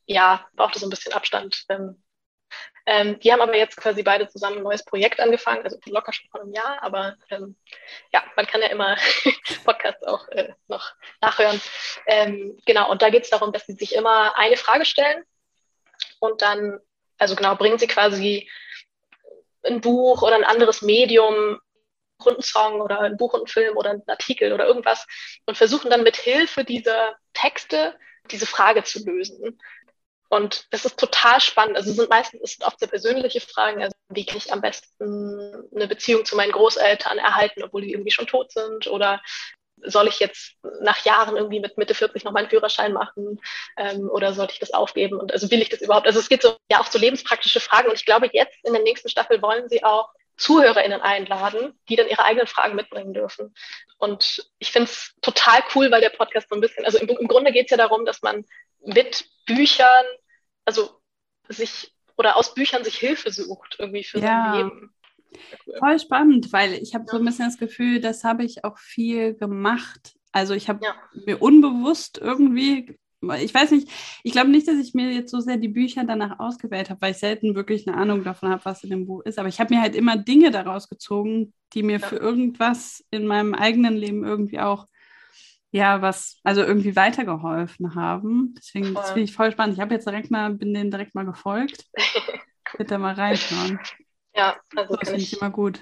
[0.06, 1.64] ja, braucht es ein bisschen Abstand.
[1.68, 2.02] Ähm,
[2.86, 6.28] ähm, die haben aber jetzt quasi beide zusammen ein neues Projekt angefangen, also locker schon
[6.30, 7.56] vor einem Jahr, aber ähm,
[8.12, 8.96] ja, man kann ja immer
[9.64, 11.60] Podcasts auch äh, noch nachhören.
[12.06, 15.24] Ähm, genau, und da geht es darum, dass sie sich immer eine Frage stellen
[16.20, 16.78] und dann,
[17.18, 18.50] also genau, bringen sie quasi
[19.62, 21.58] ein Buch oder ein anderes Medium
[22.26, 25.06] einen Song oder ein Buch und einen Film oder einen Artikel oder irgendwas
[25.46, 27.98] und versuchen dann mit Hilfe dieser Texte
[28.30, 29.60] diese Frage zu lösen.
[30.28, 31.76] Und das ist total spannend.
[31.76, 33.82] Also sind meistens es sind oft sehr persönliche Fragen.
[33.82, 38.10] Also wie kann ich am besten eine Beziehung zu meinen Großeltern erhalten, obwohl die irgendwie
[38.10, 38.86] schon tot sind?
[38.86, 39.22] Oder
[39.82, 43.40] soll ich jetzt nach Jahren irgendwie mit Mitte 40 noch meinen Führerschein machen?
[43.76, 45.18] Ähm, oder sollte ich das aufgeben?
[45.20, 46.06] Und also will ich das überhaupt?
[46.06, 47.88] Also es geht so ja auch so lebenspraktische Fragen.
[47.88, 52.08] Und ich glaube, jetzt in der nächsten Staffel wollen sie auch ZuhörerInnen einladen, die dann
[52.08, 53.54] ihre eigenen Fragen mitbringen dürfen.
[53.98, 57.28] Und ich finde es total cool, weil der Podcast so ein bisschen, also im, im
[57.28, 58.44] Grunde geht es ja darum, dass man
[58.84, 60.04] mit Büchern
[60.64, 61.00] also
[61.48, 64.52] sich oder aus Büchern sich Hilfe sucht irgendwie für ja.
[64.52, 64.94] sein Leben.
[65.78, 67.10] Voll spannend, weil ich habe ja.
[67.10, 70.14] so ein bisschen das Gefühl, das habe ich auch viel gemacht.
[70.32, 70.94] Also ich habe ja.
[71.26, 72.98] mir unbewusst irgendwie,
[73.30, 73.88] ich weiß nicht,
[74.22, 77.12] ich glaube nicht, dass ich mir jetzt so sehr die Bücher danach ausgewählt habe, weil
[77.12, 79.38] ich selten wirklich eine Ahnung davon habe, was in dem Buch ist.
[79.38, 82.06] Aber ich habe mir halt immer Dinge daraus gezogen, die mir ja.
[82.06, 84.86] für irgendwas in meinem eigenen Leben irgendwie auch
[85.74, 88.54] ja, was, also irgendwie weitergeholfen haben.
[88.56, 88.94] Deswegen voll.
[88.94, 89.74] das finde ich voll spannend.
[89.74, 91.86] Ich habe jetzt direkt mal, bin denen direkt mal gefolgt.
[92.78, 93.80] Bitte mal reinschauen.
[94.36, 95.80] Ja, also das finde ich immer gut.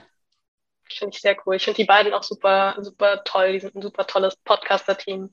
[0.91, 1.57] Finde ich sehr cool.
[1.57, 3.53] Ich finde die beiden auch super, super toll.
[3.53, 5.31] Die sind ein super tolles Podcaster-Team.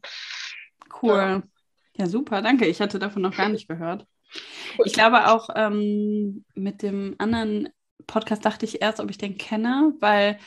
[1.02, 1.18] Cool.
[1.18, 1.42] Ja.
[2.00, 2.08] Ja.
[2.08, 2.66] super, danke.
[2.66, 4.06] Ich hatte davon noch gar nicht gehört.
[4.86, 7.70] Ich glaube auch ähm, mit dem anderen
[8.08, 10.38] Podcast dachte ich erst, ob ich den kenne, weil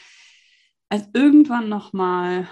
[0.89, 2.49] als irgendwann nochmal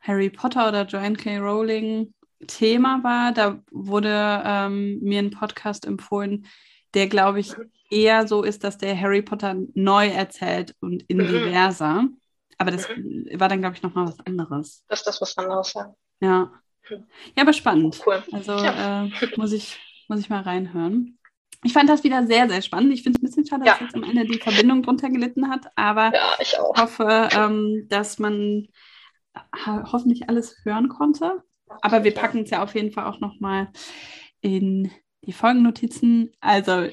[0.00, 1.38] Harry Potter oder Joanne K.
[1.38, 2.14] Rowling
[2.46, 6.46] Thema war, da wurde ähm, mir ein Podcast empfohlen,
[6.94, 7.54] der, glaube ich,
[7.90, 11.28] eher so ist, dass der Harry Potter neu erzählt und in mhm.
[11.28, 12.08] diverser.
[12.58, 13.28] Aber das mhm.
[13.34, 14.84] war dann, glaube ich, nochmal was anderes.
[14.88, 15.94] Das ist das was anderes, ja.
[16.20, 16.52] Ja.
[16.90, 18.00] Ja, aber spannend.
[18.06, 18.22] Cool.
[18.32, 19.04] Also ja.
[19.04, 19.78] äh, muss, ich,
[20.08, 21.18] muss ich mal reinhören.
[21.64, 22.92] Ich fand das wieder sehr, sehr spannend.
[22.92, 23.72] Ich finde es ein bisschen schade, ja.
[23.72, 28.18] dass jetzt am Ende die Verbindung drunter gelitten hat, aber ja, ich hoffe, ähm, dass
[28.18, 28.68] man
[29.64, 31.42] hoffentlich alles hören konnte.
[31.82, 33.68] Aber wir packen es ja auf jeden Fall auch nochmal
[34.40, 34.90] in
[35.22, 36.32] die Folgennotizen.
[36.40, 36.88] Also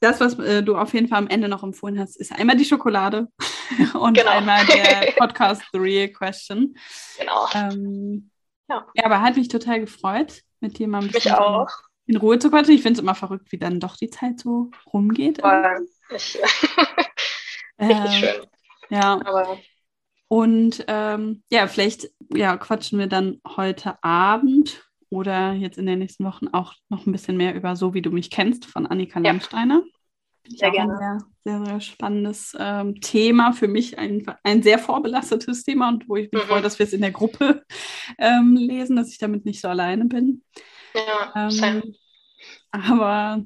[0.00, 2.64] das, was äh, du auf jeden Fall am Ende noch empfohlen hast, ist einmal die
[2.64, 3.28] Schokolade
[3.94, 4.30] und genau.
[4.30, 6.74] einmal der Podcast The Real Question.
[7.18, 7.46] Genau.
[7.54, 8.30] Ähm,
[8.68, 8.86] ja.
[8.94, 9.04] ja.
[9.04, 11.70] aber hat mich total gefreut, mit dir mal ein bisschen auch.
[12.06, 12.74] in Ruhe zu quatschen.
[12.74, 15.38] Ich finde es immer verrückt, wie dann doch die Zeit so rumgeht.
[16.14, 16.38] Ich,
[17.80, 18.46] richtig äh, schön.
[18.90, 19.20] Ja.
[19.24, 19.58] Aber
[20.28, 26.24] und ähm, ja, vielleicht ja, quatschen wir dann heute Abend oder jetzt in den nächsten
[26.24, 29.26] Wochen auch noch ein bisschen mehr über So wie du mich kennst von Annika ja.
[29.26, 29.82] Landsteiner.
[30.48, 31.18] Sehr gerne.
[31.44, 33.52] Sehr, sehr, spannendes ähm, Thema.
[33.52, 36.48] Für mich ein, ein sehr vorbelastetes Thema und wo ich mich mhm.
[36.48, 37.64] freue, dass wir es in der Gruppe
[38.18, 40.42] ähm, lesen, dass ich damit nicht so alleine bin.
[40.94, 41.94] Ja, ähm,
[42.70, 43.44] aber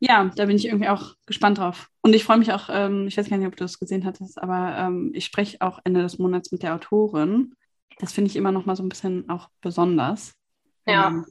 [0.00, 1.88] ja, da bin ich irgendwie auch gespannt drauf.
[2.00, 4.40] Und ich freue mich auch, ähm, ich weiß gar nicht, ob du das gesehen hattest,
[4.42, 7.54] aber ähm, ich spreche auch Ende des Monats mit der Autorin.
[7.98, 10.34] Das finde ich immer noch mal so ein bisschen auch besonders.
[10.86, 11.22] Ja.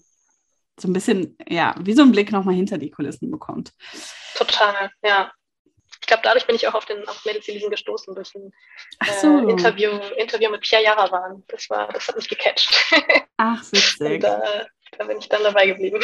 [0.80, 3.72] So ein bisschen, ja, wie so ein Blick noch mal hinter die Kulissen bekommt.
[4.36, 5.32] Total, ja.
[6.02, 8.52] Ich glaube, dadurch bin ich auch auf den auf Mädels gestoßen durch ein
[9.22, 9.48] so.
[9.48, 11.44] äh, Interview, Interview mit Pierre Jarawan.
[11.48, 12.74] Das war, das hat mich gecatcht.
[13.38, 14.24] Ach, witzig.
[14.24, 14.66] Und, äh,
[14.98, 16.00] da bin ich dann dabei geblieben.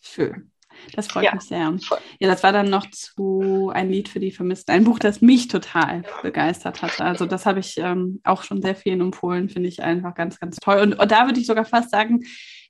[0.00, 0.52] Schön.
[0.94, 1.76] Das freut ja, mich sehr.
[1.82, 1.98] Voll.
[2.18, 4.74] Ja, das war dann noch zu ein Lied für die Vermissten.
[4.74, 7.00] Ein Buch, das mich total begeistert hat.
[7.00, 10.56] Also das habe ich ähm, auch schon sehr vielen empfohlen, finde ich einfach ganz, ganz
[10.56, 10.78] toll.
[10.78, 12.24] Und, und da würde ich sogar fast sagen,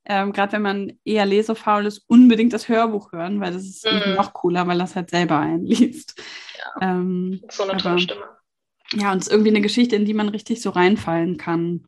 [0.08, 4.14] ähm, gerade wenn man eher lesefaul ist, unbedingt das Hörbuch hören, weil das ist mm.
[4.14, 6.14] noch cooler, weil das halt selber einliest.
[6.58, 8.24] Ja, ähm, so eine tolle aber, Stimme.
[8.92, 11.86] Ja, und es ist irgendwie eine Geschichte, in die man richtig so reinfallen kann.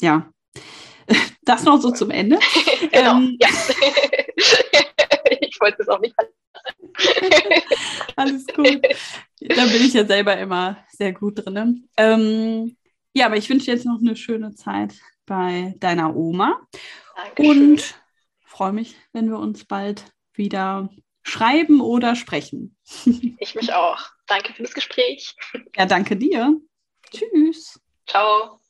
[0.00, 0.30] Ja.
[1.42, 2.38] Das noch so zum Ende.
[2.92, 3.48] genau, ähm, ja.
[5.40, 6.14] ich wollte es auch nicht
[8.14, 8.80] Alles gut.
[9.40, 11.88] Da bin ich ja selber immer sehr gut drin.
[11.96, 12.76] Ähm,
[13.14, 14.94] ja, aber ich wünsche dir jetzt noch eine schöne Zeit
[15.26, 16.60] bei deiner Oma.
[17.16, 17.72] Dankeschön.
[17.72, 17.94] Und
[18.44, 20.04] freue mich, wenn wir uns bald
[20.34, 20.90] wieder
[21.22, 22.76] schreiben oder sprechen.
[23.38, 23.98] Ich mich auch.
[24.26, 25.34] Danke für das Gespräch.
[25.76, 26.56] Ja, danke dir.
[27.10, 27.80] Tschüss.
[28.06, 28.60] Ciao.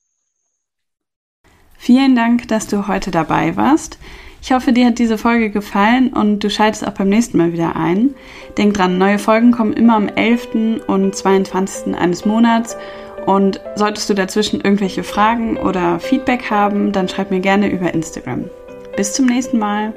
[1.76, 3.98] Vielen Dank, dass du heute dabei warst.
[4.42, 7.76] Ich hoffe, dir hat diese Folge gefallen und du schaltest auch beim nächsten Mal wieder
[7.76, 8.14] ein.
[8.56, 10.82] Denk dran, neue Folgen kommen immer am 11.
[10.86, 11.94] und 22.
[11.94, 12.76] eines Monats.
[13.26, 18.44] Und solltest du dazwischen irgendwelche Fragen oder Feedback haben, dann schreib mir gerne über Instagram.
[18.96, 19.92] Bis zum nächsten Mal.